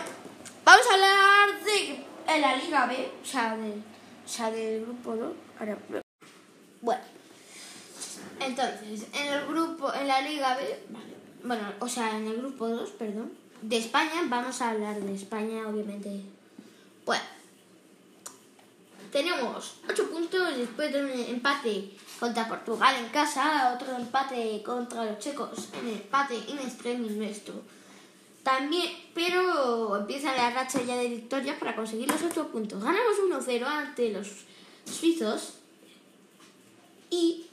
vamos 0.64 0.86
a 0.90 0.94
hablar 0.94 1.64
de 1.66 2.06
en 2.34 2.42
Liga 2.56 2.86
B, 2.86 3.12
o 3.22 3.26
sea, 3.26 3.56
de, 3.56 3.72
o 3.72 4.28
sea 4.28 4.52
del 4.52 4.84
grupo 4.84 5.16
2. 5.16 5.34
Ahora, 5.60 5.78
bueno, 6.82 7.02
entonces, 8.39 9.08
en 9.13 9.34
el 9.34 9.48
grupo, 9.48 9.94
en 9.94 10.08
la 10.08 10.22
Liga 10.22 10.56
B, 10.56 10.80
bueno, 11.44 11.63
o 11.80 11.88
sea, 11.88 12.18
en 12.18 12.28
el 12.28 12.38
grupo 12.38 12.68
2, 12.68 12.89
perdón, 12.92 13.32
de 13.62 13.78
España, 13.78 14.24
vamos 14.26 14.62
a 14.62 14.72
hablar 14.72 15.00
de 15.00 15.13
España, 15.13 15.68
obviamente. 15.68 16.22
Bueno, 17.06 17.24
tenemos 19.12 19.76
8 19.89 20.10
puntos 20.10 20.58
después 20.58 20.92
de 20.92 21.04
un 21.04 21.12
empate 21.12 21.92
contra 22.20 22.48
Portugal 22.48 22.96
en 22.98 23.10
casa, 23.10 23.74
otro 23.76 23.96
empate 23.96 24.62
contra 24.63 25.06
los 25.06 25.20
checos, 25.20 25.70
en 25.74 25.89
empate 25.89 26.36
in 26.36 26.60
extremis 26.60 27.12
nuestro. 27.12 27.54
También, 28.44 28.92
pero 29.16 29.96
empieza 29.96 30.36
la 30.36 30.50
racha 30.50 30.82
ya 30.84 30.98
de 30.98 31.08
victorias 31.08 31.58
para 31.58 31.76
conseguir 31.76 32.10
los 32.12 32.22
8 32.22 32.50
puntos. 32.50 32.84
Ganamos 32.84 33.18
1-0 33.48 33.64
ante 33.66 34.12
los 34.12 34.28
suizos 34.86 35.54
y 37.10 37.46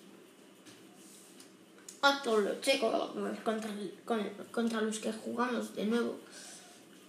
ante 2.03 2.31
los 2.31 2.61
checos 2.61 3.11
contra, 3.45 3.71
con- 4.05 4.31
contra 4.51 4.81
los 4.81 4.99
que 4.99 5.13
jugamos 5.13 5.75
de 5.77 5.87
nuevo. 5.87 6.17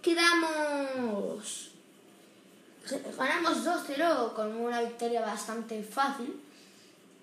Quedamos. 0.00 1.70
Ganamos 3.18 3.64
2-0 3.64 4.32
con 4.34 4.54
una 4.56 4.80
victoria 4.82 5.22
bastante 5.22 5.82
fácil, 5.82 6.40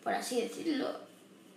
por 0.03 0.13
así 0.13 0.41
decirlo. 0.41 0.87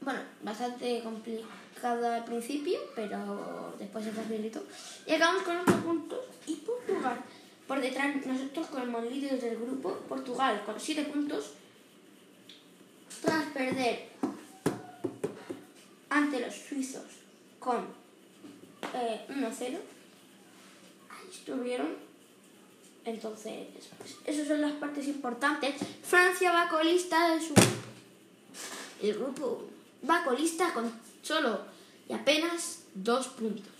Bueno, 0.04 0.20
bastante 0.42 1.00
complicada 1.00 2.16
al 2.16 2.24
principio, 2.24 2.80
pero 2.96 3.74
después 3.78 4.04
se 4.04 4.10
facilitó. 4.10 4.60
Y 5.06 5.12
acabamos 5.12 5.44
con 5.44 5.56
8 5.58 5.76
puntos. 5.84 6.24
Y 6.46 6.56
Portugal, 6.56 7.18
por 7.68 7.80
detrás, 7.80 8.26
nosotros 8.26 8.66
como 8.66 9.00
líderes 9.00 9.40
del 9.40 9.56
grupo, 9.56 9.94
Portugal 10.08 10.60
con 10.66 10.78
7 10.78 11.04
puntos, 11.04 11.52
tras 13.22 13.44
perder 13.52 14.08
ante 16.10 16.40
los 16.40 16.52
suizos 16.52 17.04
con 17.60 17.86
eh, 18.94 19.24
1-0. 19.28 19.78
Ahí 21.10 21.30
estuvieron. 21.30 21.94
Entonces, 23.04 23.68
pues, 23.98 24.16
esas 24.24 24.48
son 24.48 24.60
las 24.60 24.72
partes 24.72 25.06
importantes. 25.06 25.74
Francia 26.02 26.50
va 26.50 26.68
colista 26.68 27.34
de 27.34 27.40
su. 27.40 27.54
El 29.00 29.14
grupo 29.14 29.68
va 30.08 30.24
colista 30.24 30.72
con 30.72 30.92
solo 31.22 31.60
y 32.08 32.12
apenas 32.12 32.80
dos 32.94 33.28
puntos. 33.28 33.72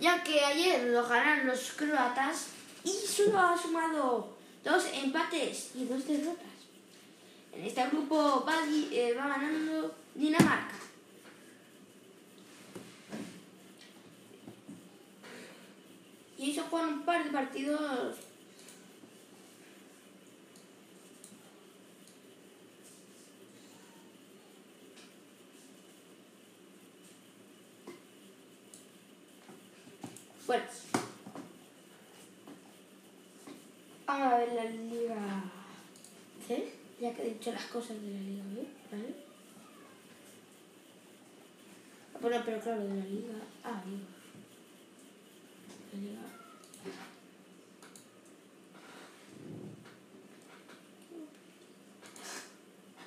Ya 0.00 0.22
que 0.22 0.44
ayer 0.44 0.90
lo 0.90 1.06
ganaron 1.08 1.48
los 1.48 1.72
croatas 1.72 2.46
y 2.84 2.90
solo 2.90 3.38
ha 3.38 3.58
sumado 3.60 4.36
dos 4.64 4.84
empates 4.92 5.70
y 5.74 5.84
dos 5.84 6.06
derrotas. 6.06 6.46
En 7.52 7.64
este 7.64 7.86
grupo 7.88 8.44
va, 8.46 8.54
eh, 8.70 9.14
ganando 9.14 9.94
Dinamarca. 10.14 10.74
Y 16.36 16.52
eso 16.52 16.64
juegan 16.70 16.94
un 16.94 17.04
par 17.04 17.24
de 17.24 17.30
partidos. 17.30 18.16
Bueno. 30.48 30.64
Vamos 34.06 34.32
a 34.32 34.38
ver 34.38 34.52
la 34.54 34.64
liga 34.64 35.44
C, 36.46 36.72
ya 36.98 37.12
que 37.12 37.20
he 37.20 37.34
dicho 37.34 37.52
las 37.52 37.66
cosas 37.66 38.00
de 38.00 38.10
la 38.10 38.18
liga 38.18 38.44
B, 38.54 38.66
¿vale? 38.90 39.14
Bueno, 42.22 42.42
pero 42.46 42.60
claro, 42.60 42.80
de 42.80 42.88
la 42.88 43.04
liga 43.04 43.34
A, 43.62 43.82
digo. 43.84 44.06
La 45.92 46.00
liga 46.00 46.22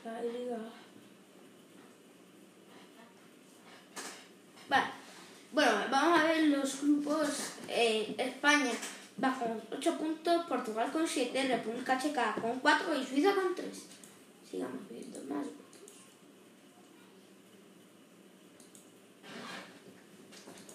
La 0.04 0.22
liga. 0.22 0.58
Vale. 4.70 5.02
Bueno, 5.52 5.72
vamos 5.92 6.20
a 6.20 6.24
ver 6.24 6.44
los 6.44 6.82
grupos. 6.82 7.28
Eh, 7.68 8.16
España 8.18 8.72
va 9.22 9.38
con 9.38 9.62
8 9.78 9.98
puntos, 9.98 10.46
Portugal 10.46 10.90
con 10.94 11.01
7, 11.14 11.48
República 11.48 11.98
Checa 11.98 12.36
con 12.40 12.60
4 12.60 12.96
y 12.96 13.06
Suiza 13.06 13.36
con 13.36 13.54
3. 13.54 13.68
Sigamos 14.50 14.80
viendo. 14.90 15.20
más. 15.34 15.46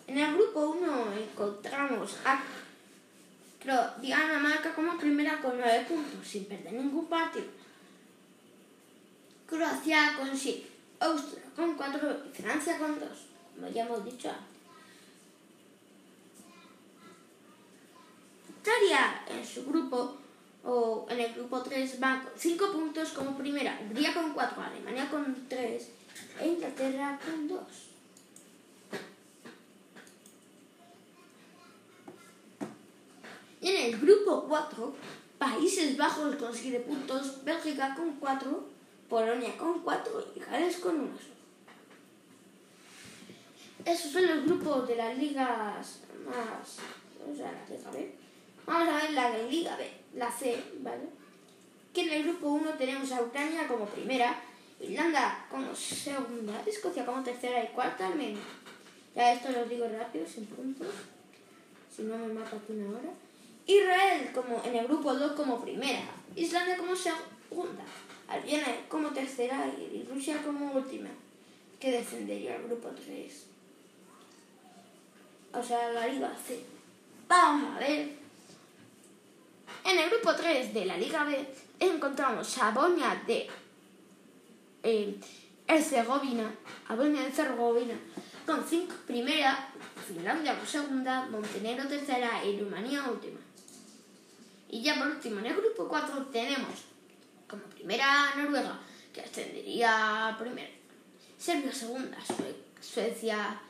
En 0.06 0.18
el 0.18 0.34
grupo 0.34 0.70
1 0.70 1.12
encontramos 1.14 2.16
a 2.24 2.42
Dinamarca 4.00 4.74
como 4.74 4.96
primera 4.96 5.40
con 5.40 5.58
9 5.58 5.86
puntos, 5.88 6.26
sin 6.26 6.44
perder 6.44 6.74
ningún 6.74 7.06
partido. 7.06 7.46
Croacia 9.46 10.14
con 10.16 10.36
7, 10.36 10.68
Austria 11.00 11.42
con 11.56 11.74
4 11.74 12.22
y 12.26 12.42
Francia 12.42 12.78
con 12.78 13.00
2, 13.00 13.08
como 13.54 13.68
ya 13.68 13.84
hemos 13.84 14.04
dicho 14.04 14.28
antes. 14.28 14.56
Italia 18.60 19.22
en 19.28 19.46
su 19.46 19.64
grupo, 19.64 20.16
o 20.66 21.06
en 21.08 21.20
el 21.20 21.32
grupo 21.32 21.62
3, 21.62 22.02
va 22.02 22.22
con 22.22 22.32
5 22.36 22.72
puntos 22.72 23.10
como 23.10 23.38
primera, 23.38 23.78
Hungría 23.80 24.12
con 24.12 24.32
4, 24.32 24.62
Alemania 24.62 25.08
con 25.08 25.46
3 25.48 25.88
e 26.40 26.48
Inglaterra 26.48 27.18
con 27.24 27.46
2. 27.46 27.60
Y 33.60 33.68
en 33.68 33.94
el 33.94 34.00
grupo 34.00 34.44
4, 34.48 34.94
Países 35.38 35.96
Bajos 35.96 36.34
con 36.36 36.52
7 36.52 36.80
puntos, 36.80 37.44
Bélgica 37.44 37.94
con 37.94 38.16
4, 38.16 38.68
Polonia 39.08 39.56
con 39.56 39.80
4 39.82 40.32
y 40.34 40.40
Gales 40.40 40.76
con 40.78 41.00
1 41.00 41.10
Esos 43.84 44.12
son 44.12 44.26
los 44.26 44.44
grupos 44.44 44.88
de 44.88 44.96
las 44.96 45.16
ligas 45.16 46.00
más... 46.26 46.78
O 47.28 47.36
sea, 47.36 47.52
la 47.52 47.90
B. 47.90 48.14
Vamos 48.66 48.88
a 48.88 48.96
ver 48.96 49.12
la 49.12 49.38
Liga 49.48 49.76
B, 49.76 49.90
la 50.16 50.30
C, 50.30 50.62
¿vale? 50.80 51.04
Que 51.94 52.02
en 52.02 52.12
el 52.12 52.24
grupo 52.24 52.48
1 52.48 52.72
tenemos 52.72 53.12
a 53.12 53.22
Ucrania 53.22 53.68
como 53.68 53.86
primera, 53.86 54.36
Irlanda 54.80 55.46
como 55.50 55.74
segunda, 55.74 56.62
Escocia 56.66 57.06
como 57.06 57.22
tercera 57.22 57.62
y 57.62 57.68
cuarta, 57.68 58.08
Armenia. 58.08 58.42
Ya 59.14 59.32
esto 59.32 59.50
lo 59.50 59.64
digo 59.66 59.86
rápido, 59.88 60.26
sin 60.26 60.46
puntos. 60.46 60.88
Si 61.94 62.02
no 62.02 62.18
me 62.18 62.34
mata 62.34 62.56
aquí 62.56 62.72
una 62.72 62.98
hora. 62.98 63.10
Israel 63.66 64.30
como 64.34 64.62
en 64.64 64.76
el 64.76 64.86
grupo 64.86 65.14
2 65.14 65.32
como 65.32 65.60
primera, 65.60 66.04
Islandia 66.34 66.76
como 66.76 66.94
segunda, 66.94 67.82
Albania 68.28 68.84
como 68.88 69.08
tercera 69.10 69.66
y 69.66 70.06
Rusia 70.08 70.42
como 70.44 70.72
última, 70.72 71.08
que 71.80 71.90
defendería 71.90 72.56
el 72.56 72.64
grupo 72.64 72.88
3. 72.90 73.46
O 75.54 75.62
sea, 75.62 75.90
la 75.92 76.06
Liga 76.06 76.32
C. 76.46 76.60
Vamos 77.26 77.76
a 77.76 77.78
ver. 77.80 78.25
En 79.84 79.98
el 79.98 80.10
grupo 80.10 80.34
3 80.34 80.74
de 80.74 80.84
la 80.84 80.96
Liga 80.96 81.24
B 81.24 81.46
encontramos 81.80 82.46
Sabonia 82.48 83.22
de 83.26 83.48
eh, 84.82 85.18
Herzegovina, 85.66 86.54
de 86.88 87.26
Herzegovina, 87.26 87.94
con 88.44 88.64
5 88.64 88.94
primera, 89.06 89.68
Finlandia 90.06 90.54
como 90.54 90.66
segunda, 90.66 91.26
Montenegro 91.26 91.88
tercera 91.88 92.44
y 92.44 92.60
Rumanía 92.60 93.04
última. 93.08 93.40
Y 94.68 94.82
ya 94.82 94.96
por 94.96 95.08
último, 95.08 95.40
en 95.40 95.46
el 95.46 95.56
grupo 95.56 95.88
4 95.88 96.26
tenemos 96.26 96.84
como 97.48 97.62
primera 97.64 98.34
Noruega, 98.36 98.78
que 99.12 99.20
ascendería 99.20 100.36
primera, 100.38 100.70
Serbia 101.38 101.72
segunda, 101.72 102.18
Suecia 102.80 103.60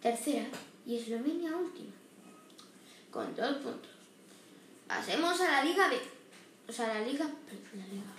tercera 0.00 0.46
y 0.86 0.96
Eslovenia 0.96 1.56
última, 1.56 1.92
con 3.10 3.34
dos 3.34 3.56
puntos. 3.56 3.95
Pasemos 4.86 5.40
a 5.40 5.50
la 5.50 5.64
Liga 5.64 5.88
B, 5.88 5.98
o 6.68 6.72
sea, 6.72 6.88
la 6.88 7.00
Liga, 7.00 7.26
la 7.74 7.86
Liga, 7.86 8.12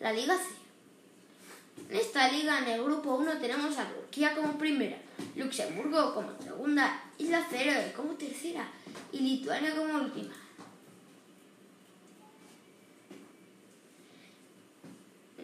la 0.00 0.12
Liga 0.12 0.36
C. 0.36 0.58
En 1.88 1.96
esta 1.96 2.30
liga, 2.30 2.58
en 2.58 2.68
el 2.68 2.82
grupo 2.82 3.14
1, 3.14 3.38
tenemos 3.38 3.78
a 3.78 3.88
Turquía 3.88 4.34
como 4.34 4.58
primera, 4.58 4.98
Luxemburgo 5.36 6.12
como 6.12 6.32
segunda, 6.42 7.02
Isla 7.18 7.42
Feroe 7.44 7.92
como 7.92 8.14
tercera 8.14 8.68
y 9.12 9.20
Lituania 9.20 9.74
como 9.74 9.94
última. 9.94 10.34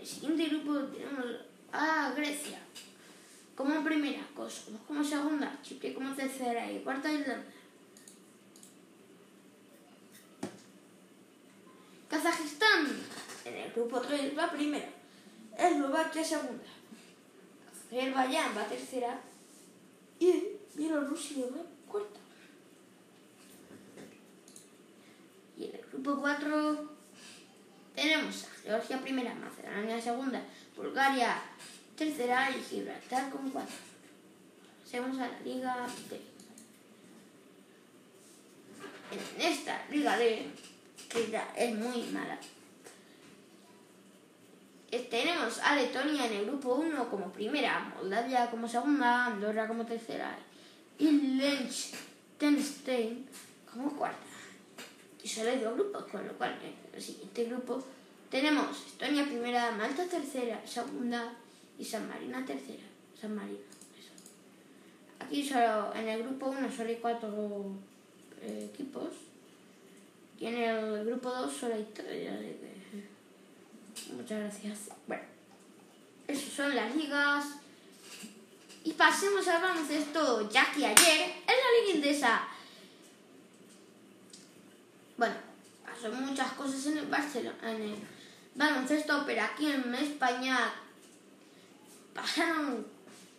el 0.05 0.11
siguiente 0.11 0.49
grupo 0.49 0.81
tenemos 0.81 1.25
a 1.73 2.13
Grecia 2.15 2.59
como 3.57 3.83
primera, 3.83 4.21
Kosovo 4.37 4.79
como 4.87 5.03
segunda, 5.03 5.59
Chipre 5.63 5.95
como 5.95 6.15
tercera 6.15 6.71
y 6.71 6.81
cuarta 6.81 7.11
Irlanda. 7.11 7.47
Kazajistán 12.15 12.87
en 13.45 13.57
el 13.57 13.73
grupo 13.73 14.01
3 14.01 14.39
va 14.39 14.49
primera, 14.49 14.89
Eslovaquia 15.59 16.23
segunda, 16.23 16.63
Azerbaiyán 17.91 18.57
va 18.57 18.69
tercera 18.69 19.21
y 20.21 20.45
Bielorrusia 20.75 21.47
va 21.47 21.63
cuarta. 21.91 22.21
Y 25.59 25.65
en 25.65 25.75
el 25.75 25.87
grupo 25.91 26.21
4 26.21 26.89
tenemos 27.97 28.45
a 28.45 28.49
Georgia 28.63 29.01
primera, 29.01 29.35
Macedonia 29.35 30.01
segunda, 30.01 30.41
Bulgaria 30.77 31.43
tercera 31.97 32.49
y 32.49 32.63
Gibraltar 32.63 33.29
con 33.31 33.51
cuatro. 33.51 33.75
Pasemos 34.85 35.19
a 35.19 35.27
la 35.27 35.41
Liga 35.41 35.89
D. 36.09 36.21
En 39.11 39.53
esta 39.53 39.85
Liga 39.91 40.17
D, 40.17 40.47
es 41.57 41.75
muy 41.77 42.03
mala, 42.13 42.39
eh, 44.91 45.07
tenemos 45.11 45.59
a 45.61 45.77
Letonia 45.77 46.27
en 46.27 46.35
el 46.35 46.45
grupo 46.47 46.75
1 46.75 47.11
como 47.11 47.33
primera, 47.33 47.93
Moldavia 47.97 48.51
como 48.51 48.69
segunda, 48.69 49.27
Andorra 49.27 49.67
como 49.67 49.85
tercera 49.85 50.39
y 50.99 51.11
Liechtenstein 51.11 53.27
como 53.73 53.97
cuarta. 53.97 54.19
Y 55.23 55.29
solo 55.29 55.51
hay 55.51 55.59
dos 55.59 55.75
grupos, 55.75 56.05
con 56.05 56.27
lo 56.27 56.33
cual 56.35 56.59
en 56.63 56.75
el 56.95 57.03
siguiente 57.03 57.45
grupo 57.45 57.85
tenemos 58.31 58.87
Estonia 58.87 59.25
primera, 59.25 59.73
Malta 59.73 60.07
tercera, 60.07 60.65
segunda 60.67 61.35
y 61.79 61.85
San 61.85 62.09
Marino 62.09 62.43
tercera. 62.45 62.83
San 63.21 63.35
Marino, 63.35 63.59
eso. 63.99 64.13
Aquí 65.19 65.47
solo, 65.49 65.93
en 65.95 66.09
el 66.09 66.23
grupo 66.23 66.51
1 66.51 66.71
solo 66.71 66.89
hay 66.89 66.97
cuatro 66.97 67.73
eh, 68.43 68.71
equipos 68.73 69.09
y 70.39 70.47
en 70.47 70.55
el 70.57 71.05
grupo 71.05 71.31
2 71.31 71.53
solo 71.53 71.75
hay 71.75 71.89
tres. 71.95 72.31
Muchas 74.13 74.41
gracias. 74.41 74.79
Bueno, 75.07 75.23
esas 76.27 76.53
son 76.53 76.75
las 76.75 76.95
ligas. 76.95 77.45
Y 78.85 78.93
pasemos 78.93 79.47
al 79.49 79.63
baloncesto, 79.63 80.51
ya 80.51 80.71
que 80.73 80.85
ayer 80.85 81.21
en 81.23 81.47
la 81.47 81.81
liga 81.81 81.95
indesa. 81.95 82.49
Bueno, 85.17 85.35
pasó 85.85 86.13
muchas 86.13 86.53
cosas 86.53 86.87
en 86.87 86.99
el 86.99 87.07
Barcelona, 87.07 87.73
en 87.73 87.83
el 87.83 87.97
baloncesto, 88.55 89.23
pero 89.25 89.43
aquí 89.43 89.71
en 89.71 89.95
España 89.95 90.75
pasaron 92.15 92.87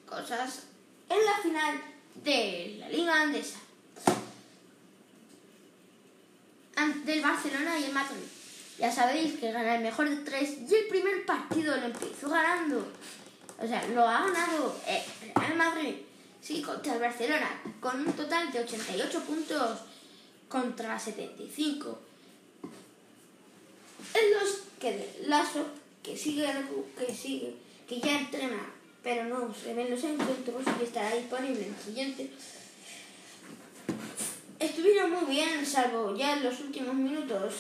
cosas 0.08 0.64
en 1.10 1.26
la 1.26 1.38
final 1.42 1.82
de 2.24 2.78
la 2.80 2.90
Liga 2.90 3.22
Andesa. 3.22 3.60
Del 7.06 7.22
Barcelona 7.22 7.80
y 7.80 7.86
el 7.86 7.94
Madrid. 7.94 8.24
Ya 8.78 8.92
sabéis 8.92 9.40
que 9.40 9.52
gana 9.52 9.78
el 9.78 9.84
mejor 9.84 10.10
de 10.10 10.18
tres 10.18 10.58
y 10.70 10.76
el 10.76 10.88
primer 10.88 11.26
partido 11.26 11.76
lo 11.78 11.86
empezó 11.86 12.30
ganando. 12.30 12.86
O 13.58 13.68
sea, 13.68 13.88
lo 13.88 14.08
ha 14.08 14.26
ganado 14.26 14.76
el 14.86 15.56
Madrid. 15.56 15.96
Sí, 16.42 16.62
contra 16.62 16.94
el 16.94 17.00
Barcelona, 17.00 17.62
con 17.80 18.06
un 18.06 18.14
total 18.14 18.52
de 18.52 18.60
88 18.60 19.20
puntos 19.22 19.80
contra 20.48 21.00
75. 21.00 22.00
En 24.14 24.32
los 24.32 24.60
que 24.80 25.24
Lazo, 25.28 25.66
que 26.04 26.18
sigue, 26.18 26.48
que 26.98 27.14
sigue, 27.16 27.56
que 27.88 28.00
ya 28.00 28.20
entrena, 28.20 28.74
pero 29.02 29.24
no 29.26 29.54
se 29.54 29.74
ven 29.74 29.90
los 29.90 30.04
encuentros 30.04 30.64
y 30.80 30.84
estará 30.84 31.16
disponible 31.16 31.66
en 31.66 31.74
el 31.74 31.82
siguiente. 31.82 32.30
Estuvieron 34.66 35.12
muy 35.12 35.36
bien, 35.36 35.64
salvo 35.64 36.16
ya 36.16 36.38
en 36.38 36.44
los 36.44 36.60
últimos 36.60 36.96
minutos, 36.96 37.54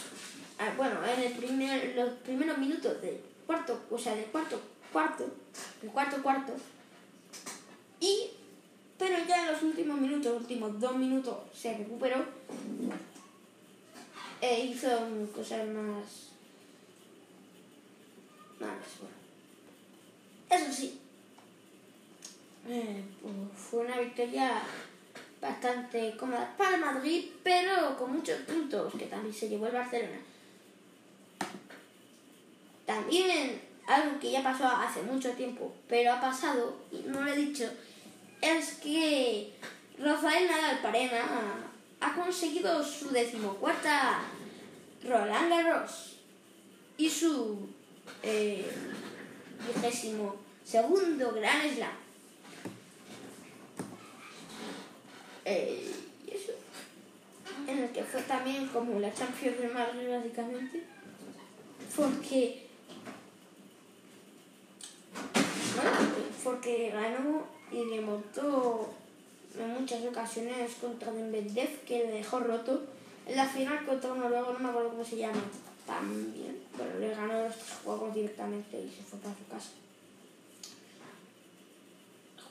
ah, 0.57 0.73
bueno, 0.75 0.95
en 1.05 1.21
el 1.21 1.33
primer, 1.33 1.95
los 1.95 2.09
primeros 2.23 2.57
minutos 2.57 2.99
del 2.99 3.19
cuarto, 3.45 3.79
o 3.91 3.97
sea, 3.97 4.15
del 4.15 4.25
cuarto 4.25 4.59
cuarto, 4.91 5.29
el 5.83 5.89
cuarto 5.91 6.23
cuarto, 6.23 6.53
y 7.99 8.31
pero 8.97 9.17
ya 9.27 9.45
en 9.45 9.51
los 9.53 9.61
últimos 9.61 9.99
minutos, 9.99 10.41
últimos 10.41 10.79
dos 10.79 10.95
minutos, 10.95 11.37
se 11.53 11.77
recuperó 11.77 12.25
e 14.41 14.65
hizo 14.65 14.89
cosas 15.35 15.67
más 15.67 16.25
eso 20.49 20.73
sí, 20.73 20.99
eh, 22.67 23.03
pues 23.21 23.33
fue 23.55 23.85
una 23.85 23.99
victoria 23.99 24.63
bastante 25.45 26.15
cómoda 26.17 26.53
para 26.58 26.77
Madrid, 26.77 27.25
pero 27.43 27.95
con 27.97 28.13
muchos 28.13 28.39
puntos 28.41 28.93
que 28.97 29.05
también 29.05 29.34
se 29.34 29.49
llevó 29.49 29.67
el 29.67 29.73
Barcelona. 29.73 30.17
También 32.86 33.62
algo 33.88 34.19
que 34.19 34.31
ya 34.31 34.43
pasó 34.43 34.67
hace 34.67 35.01
mucho 35.03 35.31
tiempo, 35.31 35.73
pero 35.88 36.13
ha 36.13 36.21
pasado 36.21 36.77
y 36.91 36.97
no 37.08 37.21
lo 37.21 37.31
he 37.31 37.36
dicho, 37.36 37.69
es 38.41 38.75
que 38.75 39.53
Rafael 39.99 40.47
Nadal 40.47 40.79
Parena 40.79 41.23
ha 41.99 42.13
conseguido 42.15 42.84
su 42.84 43.12
decimocuarta 43.12 44.19
Roland 45.03 45.49
Garros 45.49 46.17
y 46.97 47.10
su 47.10 47.69
eh, 48.23 48.65
vigésimo 49.67 50.36
segundo 50.63 51.31
Gran 51.34 51.69
Slam. 51.69 52.04
Eh, 55.45 55.91
eso, 56.27 56.53
en 57.67 57.79
el 57.79 57.89
que 57.91 58.03
fue 58.03 58.21
también 58.23 58.67
como 58.67 58.99
la 58.99 59.13
Champions 59.13 59.60
de 59.60 59.67
Madrid 59.67 60.10
básicamente, 60.10 60.84
porque 61.95 62.65
porque 66.43 66.91
ganó 66.91 67.43
y 67.71 67.86
le 67.86 68.01
montó 68.01 68.93
en 69.60 69.69
muchas 69.69 70.03
ocasiones 70.05 70.73
contra 70.81 71.12
Medvedev 71.12 71.84
que 71.86 72.05
le 72.05 72.12
dejó 72.12 72.39
roto. 72.39 72.84
En 73.27 73.36
la 73.36 73.45
final 73.47 73.86
contra 73.86 74.13
uno 74.13 74.29
luego, 74.29 74.53
no 74.53 74.60
me 74.60 74.69
acuerdo 74.69 74.89
cómo 74.89 75.03
se 75.03 75.17
llama, 75.17 75.41
también, 75.88 76.60
pero 76.77 76.99
le 76.99 77.10
ganó 77.10 77.45
los 77.45 77.55
tres 77.55 77.79
juegos 77.84 78.13
directamente 78.13 78.79
y 78.79 78.89
se 78.89 79.01
fue 79.01 79.19
para 79.19 79.36
su 79.36 79.47
casa. 79.47 79.85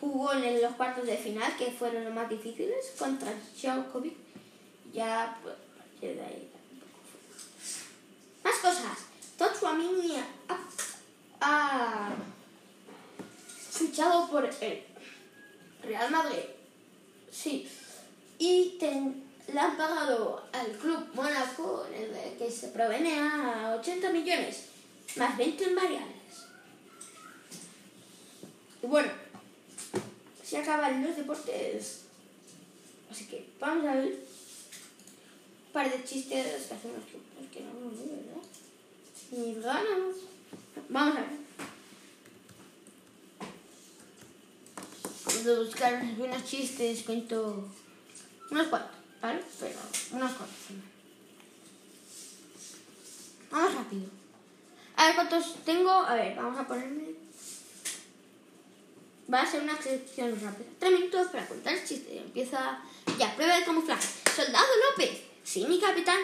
Jugó 0.05 0.35
en 0.35 0.61
los 0.61 0.75
cuartos 0.75 1.07
de 1.07 1.17
final, 1.17 1.57
que 1.57 1.71
fueron 1.71 2.05
los 2.05 2.13
más 2.13 2.29
difíciles, 2.29 2.93
contra 2.99 3.33
Djokovic. 3.33 4.13
Ya, 4.93 5.39
pues, 5.43 5.55
partir 5.79 6.15
de 6.17 6.23
ahí. 6.23 6.49
Más 8.45 8.55
cosas. 8.57 8.99
Todd 9.39 9.55
Suamini 9.59 10.17
ha, 10.51 10.59
ha 11.41 12.13
fichado 13.73 14.29
por 14.31 14.45
el 14.45 14.83
Real 15.83 16.11
Madrid. 16.11 16.45
Sí. 17.33 17.67
Y 18.39 18.77
ten- 18.79 19.25
le 19.51 19.59
han 19.59 19.79
pagado 19.79 20.45
al 20.53 20.71
club 20.73 20.99
Mónaco, 21.15 21.87
que 22.39 22.51
se 22.51 22.69
proviene 22.69 23.19
a 23.21 23.77
80 23.81 24.11
millones, 24.11 24.67
más 25.17 25.35
20 25.39 25.65
en 25.65 25.75
variables. 25.75 26.15
Y 28.83 28.87
bueno, 28.87 29.24
se 30.55 30.61
acaban 30.61 31.03
los 31.03 31.17
deportes. 31.17 32.03
Así 33.11 33.27
que 33.27 33.45
vamos 33.59 33.87
a 33.87 33.95
ver 33.97 34.05
un 34.07 35.73
par 35.73 35.91
de 35.91 36.05
chistes 36.05 36.67
que 36.67 36.75
hacen 36.75 36.93
los 36.95 37.05
chicos 37.07 37.23
que 37.53 37.61
no 37.61 37.91
veo, 37.91 37.91
¿verdad? 37.91 38.41
Mis 39.33 39.61
ganas. 39.61 40.17
Vamos 40.89 41.17
a 41.17 41.21
ver. 41.23 41.45
buscar 45.67 46.03
unos 46.19 46.45
chistes, 46.45 47.03
cuento 47.03 47.69
unos 48.51 48.69
cuantos, 48.69 48.97
¿vale? 49.21 49.43
Pero 49.59 49.79
unos 50.13 50.33
cuantos. 50.35 50.57
Vamos 53.51 53.75
rápido. 53.75 54.07
A 54.97 55.07
ver 55.07 55.15
cuántos 55.17 55.57
tengo. 55.65 55.91
A 55.91 56.15
ver, 56.15 56.37
vamos 56.37 56.61
a 56.61 56.67
ponerme. 56.67 57.24
Va 59.33 59.43
a 59.43 59.51
ser 59.51 59.63
una 59.63 59.81
sección 59.81 60.39
rápida. 60.41 60.67
Tres 60.79 60.93
minutos 60.93 61.29
para 61.29 61.47
contar 61.47 61.75
el 61.75 61.85
chiste. 61.85 62.19
Empieza 62.19 62.79
ya. 63.19 63.35
Prueba 63.35 63.59
de 63.59 63.65
camuflaje. 63.65 64.07
Soldado 64.35 64.67
López. 64.91 65.23
Sí, 65.43 65.65
mi 65.67 65.81
capitán. 65.81 66.19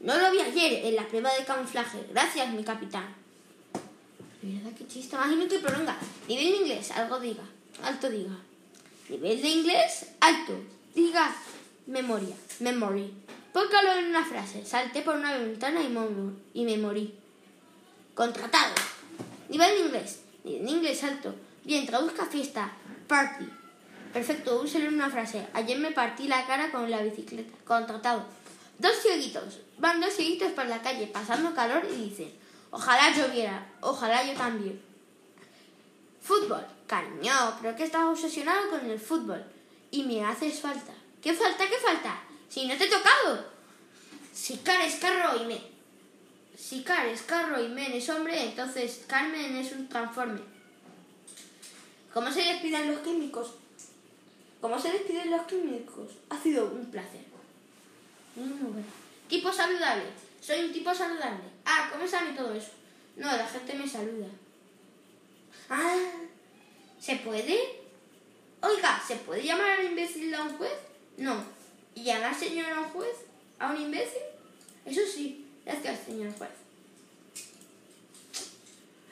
No 0.00 0.16
lo 0.16 0.30
vi 0.30 0.40
ayer 0.40 0.86
en 0.86 0.96
la 0.96 1.06
prueba 1.06 1.32
de 1.34 1.44
camuflaje. 1.44 1.98
Gracias, 2.10 2.48
mi 2.50 2.64
capitán. 2.64 3.14
¿Verdad 4.42 4.72
qué 4.78 4.86
chiste 4.86 5.16
más 5.16 5.30
inútil? 5.30 5.60
Pero 5.62 5.78
venga. 5.78 5.96
Nivel 6.28 6.44
de 6.44 6.56
inglés. 6.56 6.90
Algo 6.92 7.20
diga. 7.20 7.42
Alto 7.82 8.08
diga. 8.08 8.38
Nivel 9.08 9.42
de 9.42 9.48
inglés 9.48 10.06
alto. 10.20 10.54
Diga 10.94 11.34
memoria. 11.86 12.36
Memory. 12.60 13.12
Póngalo 13.52 13.94
en 13.94 14.06
una 14.06 14.24
frase. 14.24 14.64
Salté 14.64 15.02
por 15.02 15.16
una 15.16 15.36
ventana 15.36 15.80
y, 15.82 16.60
y 16.60 16.64
me 16.64 16.78
morí. 16.78 17.14
Contratado. 18.14 18.74
Nivel 19.48 19.70
de 19.70 19.80
inglés. 19.80 20.20
Nivel 20.44 20.64
de 20.64 20.70
inglés 20.70 21.04
alto. 21.04 21.34
Bien, 21.66 21.84
traduzca 21.84 22.24
fiesta. 22.24 22.70
Party. 23.08 23.44
Perfecto, 24.12 24.62
úselo 24.62 24.86
en 24.86 24.94
una 24.94 25.10
frase. 25.10 25.48
Ayer 25.52 25.76
me 25.80 25.90
partí 25.90 26.28
la 26.28 26.46
cara 26.46 26.70
con 26.70 26.88
la 26.88 27.02
bicicleta. 27.02 27.52
Contratado. 27.64 28.24
Dos 28.78 28.92
cieguitos. 29.02 29.58
Van 29.78 30.00
dos 30.00 30.14
cieguitos 30.14 30.52
por 30.52 30.66
la 30.66 30.80
calle 30.80 31.08
pasando 31.08 31.56
calor 31.56 31.84
y 31.90 32.08
dicen, 32.08 32.32
ojalá 32.70 33.12
lloviera, 33.12 33.66
ojalá 33.80 34.24
yo 34.24 34.34
también. 34.34 34.80
Fútbol. 36.22 36.64
Cariño, 36.86 37.32
pero 37.60 37.74
que 37.74 37.82
estás 37.82 38.04
obsesionado 38.04 38.70
con 38.70 38.88
el 38.88 39.00
fútbol. 39.00 39.44
Y 39.90 40.04
me 40.04 40.24
haces 40.24 40.60
falta. 40.60 40.92
¿Qué 41.20 41.34
falta? 41.34 41.68
¿Qué 41.68 41.78
falta? 41.78 42.20
Si 42.48 42.68
no 42.68 42.76
te 42.76 42.84
he 42.84 42.88
tocado. 42.88 43.44
Si 44.32 44.58
Car 44.58 44.82
es 44.82 44.94
carro 45.00 45.42
y 45.42 45.46
me... 45.46 45.60
Si 46.56 46.84
Car 46.84 47.06
es 47.06 47.22
carro 47.22 47.60
y 47.60 47.68
Men 47.68 47.92
es 47.92 48.08
hombre, 48.08 48.40
entonces 48.40 49.04
Carmen 49.08 49.56
es 49.56 49.72
un 49.72 49.88
transforme. 49.88 50.55
¿Cómo 52.16 52.32
se 52.32 52.42
despiden 52.42 52.90
los 52.90 53.00
químicos? 53.00 53.50
¿Cómo 54.62 54.80
se 54.80 54.90
despiden 54.90 55.30
los 55.30 55.42
químicos? 55.42 56.12
Ha 56.30 56.42
sido 56.42 56.70
un 56.70 56.86
placer. 56.86 57.20
Tipo 59.28 59.52
saludable. 59.52 60.04
Soy 60.40 60.64
un 60.64 60.72
tipo 60.72 60.94
saludable. 60.94 61.44
Ah, 61.66 61.90
¿cómo 61.92 62.08
sabe 62.08 62.32
todo 62.32 62.54
eso? 62.54 62.70
No, 63.16 63.26
la 63.26 63.46
gente 63.46 63.74
me 63.74 63.86
saluda. 63.86 64.28
Ah, 65.68 65.94
¿se 66.98 67.16
puede? 67.16 67.82
Oiga, 68.62 69.04
¿se 69.06 69.16
puede 69.16 69.44
llamar 69.44 69.72
al 69.72 69.84
imbécil 69.84 70.34
a 70.34 70.44
un 70.44 70.56
juez? 70.56 70.72
No. 71.18 71.44
¿Y 71.94 72.04
llamar 72.04 72.34
señor 72.34 72.72
a 72.72 72.80
un 72.80 72.88
juez? 72.88 73.26
¿A 73.58 73.72
un 73.72 73.78
imbécil? 73.78 74.22
Eso 74.86 75.02
sí. 75.06 75.44
Gracias, 75.66 76.06
señor 76.06 76.32
juez. 76.38 76.50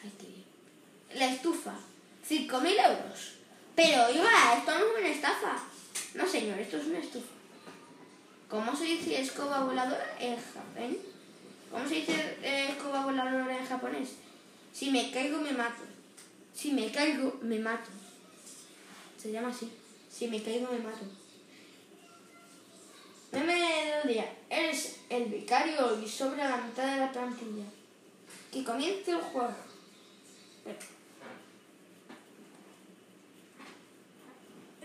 Ay, 0.03 0.11
qué 0.19 0.27
bien. 0.27 0.45
La 1.19 1.35
estufa. 1.35 1.75
5.000 2.29 2.67
euros. 2.71 3.35
Pero, 3.75 4.07
oiga, 4.07 4.57
esto 4.57 4.71
no 4.71 4.85
es 4.85 4.99
una 4.99 5.09
estafa. 5.09 5.63
No, 6.15 6.27
señor, 6.27 6.59
esto 6.59 6.77
es 6.77 6.87
una 6.87 6.99
estufa. 6.99 7.27
¿Cómo 8.49 8.75
se 8.77 8.85
dice 8.85 9.21
escoba 9.21 9.65
voladora 9.65 10.17
en 10.21 10.37
japonés? 10.37 10.99
¿Cómo 11.71 11.89
se 11.89 11.95
dice 11.97 12.39
eh, 12.43 12.69
escoba 12.71 13.05
voladora 13.05 13.59
en 13.59 13.67
japonés? 13.67 14.11
Si 14.73 14.91
me 14.91 15.11
caigo, 15.11 15.39
me 15.39 15.53
mato. 15.53 15.83
Si 16.55 16.73
me 16.73 16.91
caigo, 16.93 17.39
me 17.43 17.59
mato. 17.59 17.91
Se 19.21 19.33
llama 19.33 19.49
así. 19.49 19.73
Si 20.11 20.29
me 20.29 20.43
caigo, 20.43 20.71
me 20.71 20.79
mato. 20.79 21.05
Meme 23.33 23.55
del 23.55 24.13
día. 24.15 24.33
Eres 24.49 25.01
el 25.09 25.25
vicario 25.25 26.01
y 26.01 26.09
sobra 26.09 26.49
la 26.49 26.59
mitad 26.59 26.87
de 26.87 27.01
la 27.01 27.11
plantilla. 27.11 27.65
Que 28.53 28.63
comience 28.63 29.11
el 29.11 29.21
juego. 29.21 29.55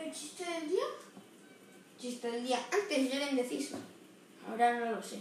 ¿El 0.04 0.14
chiste 0.14 0.46
del 0.46 0.70
día? 0.70 0.86
Chiste 2.00 2.32
del 2.32 2.46
día. 2.46 2.60
Antes 2.72 3.10
yo 3.10 3.16
era 3.16 3.30
indeciso. 3.30 3.78
Ahora 4.50 4.80
no 4.80 4.92
lo 4.92 5.04
sé. 5.04 5.20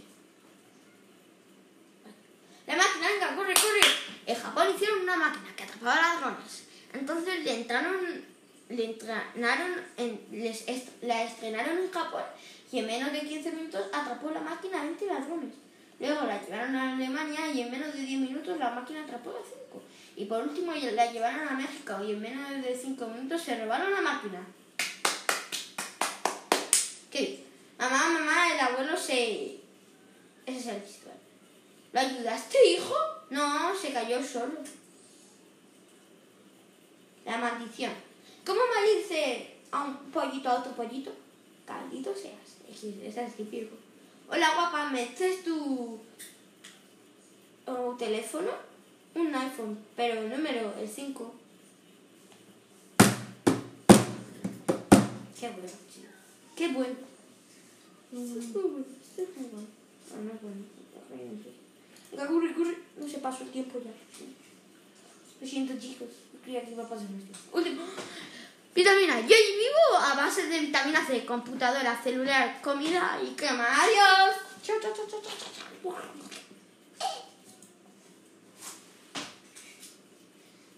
La 2.67 2.77
máquina, 2.77 3.09
venga, 3.09 3.37
corre, 3.37 3.55
corre. 3.55 3.81
En 4.27 4.37
Japón 4.37 4.69
hicieron 4.75 5.01
una 5.01 5.17
máquina 5.17 5.57
que 5.57 5.64
atrapaba 5.64 5.97
ladrones. 5.97 6.64
Entonces 6.93 7.45
le 7.45 7.61
entraron, 7.61 8.25
le 8.69 8.85
entrenaron, 8.85 9.73
en, 9.97 10.21
les 10.31 10.64
la 11.03 11.25
estrenaron 11.25 11.79
en 11.79 11.91
Japón 11.91 12.23
y 12.71 12.79
en 12.79 12.87
menos 12.87 13.12
de 13.12 13.21
15 13.21 13.53
minutos 13.53 13.87
atrapó 13.93 14.31
la 14.31 14.41
máquina 14.41 14.81
a 14.81 14.85
20 14.85 15.07
ladrones. 15.07 15.55
Luego 15.99 16.27
la 16.27 16.41
llevaron 16.41 16.77
a 16.77 16.95
Alemania 16.95 17.51
y 17.53 17.62
en 17.62 17.71
menos 17.71 17.93
de 17.93 18.01
10 18.01 18.21
minutos 18.21 18.59
la 18.59 18.71
máquina 18.71 19.03
atrapó 19.03 19.31
a 19.31 19.43
5. 19.45 19.83
Y 20.17 20.25
por 20.27 20.42
último 20.42 20.73
la 20.75 21.13
llevaron 21.13 21.48
a 21.48 21.52
México 21.52 22.05
y 22.05 22.13
en 22.13 22.21
menos 22.21 22.63
de 22.63 22.77
5 22.77 23.07
minutos 23.09 23.42
se 23.42 23.61
robaron 23.61 23.92
la 23.92 24.00
máquina. 24.00 24.46
Mamá, 27.91 28.19
mamá, 28.21 28.53
el 28.53 28.61
abuelo 28.61 28.95
se... 28.99 29.61
Ese 30.45 30.59
es 30.59 30.67
el 30.67 30.85
chiste. 30.85 31.11
¿Lo 31.91 32.01
ayudaste, 32.01 32.59
hijo? 32.73 32.95
No, 33.31 33.75
se 33.75 33.95
cayó 33.95 34.23
solo. 34.23 34.59
La 37.25 37.39
maldición. 37.39 37.93
¿Cómo 38.45 38.61
maldice 38.75 39.55
a 39.71 39.85
un 39.85 39.97
pollito 40.11 40.51
a 40.51 40.59
otro 40.59 40.73
pollito? 40.73 41.13
Caldito 41.67 42.15
seas. 42.15 42.59
Ese 42.71 43.25
es 43.25 43.37
típico. 43.37 43.75
Hola, 44.29 44.55
guapa, 44.55 44.91
¿me 44.91 45.05
echas 45.05 45.43
tu 45.43 45.99
o 47.65 47.97
teléfono? 47.99 48.51
Un 49.15 49.35
iPhone, 49.35 49.79
pero 49.97 50.21
el 50.21 50.29
número, 50.29 50.75
el 50.79 50.87
5. 50.87 51.35
Qué 55.41 55.49
bueno, 55.49 55.73
chico. 55.91 56.13
Qué 56.55 56.69
bueno. 56.69 57.08
Ah, 58.11 58.17
no. 60.23 60.38
Venga, 62.11 62.27
corre, 62.27 62.54
corre. 62.54 62.79
No 62.96 63.09
se 63.09 63.19
pasó 63.19 63.44
el 63.44 63.50
tiempo 63.50 63.79
ya. 63.85 63.92
Lo 65.40 65.46
siento, 65.46 65.79
chicos. 65.79 66.09
Creía 66.42 66.65
que 66.65 66.73
iba 66.73 66.85
a 66.85 66.88
pasar 66.88 67.04
esto. 67.04 67.38
Último. 67.52 67.83
Vitamina. 68.75 69.21
Yo 69.21 69.27
vivo 69.29 69.98
a 69.98 70.15
base 70.15 70.46
de 70.46 70.61
vitamina 70.61 71.04
C, 71.06 71.25
computadora, 71.25 72.00
celular, 72.02 72.61
comida 72.63 73.21
y 73.23 73.35
cama. 73.35 73.67
Adiós. 73.83 74.37
Chao, 74.63 74.77
chao, 74.81 74.92
chao, 74.94 75.06
chao, 75.11 75.21
chao. 75.21 75.94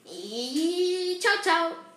Y 0.06 1.18
chao, 1.20 1.36
chao. 1.42 1.89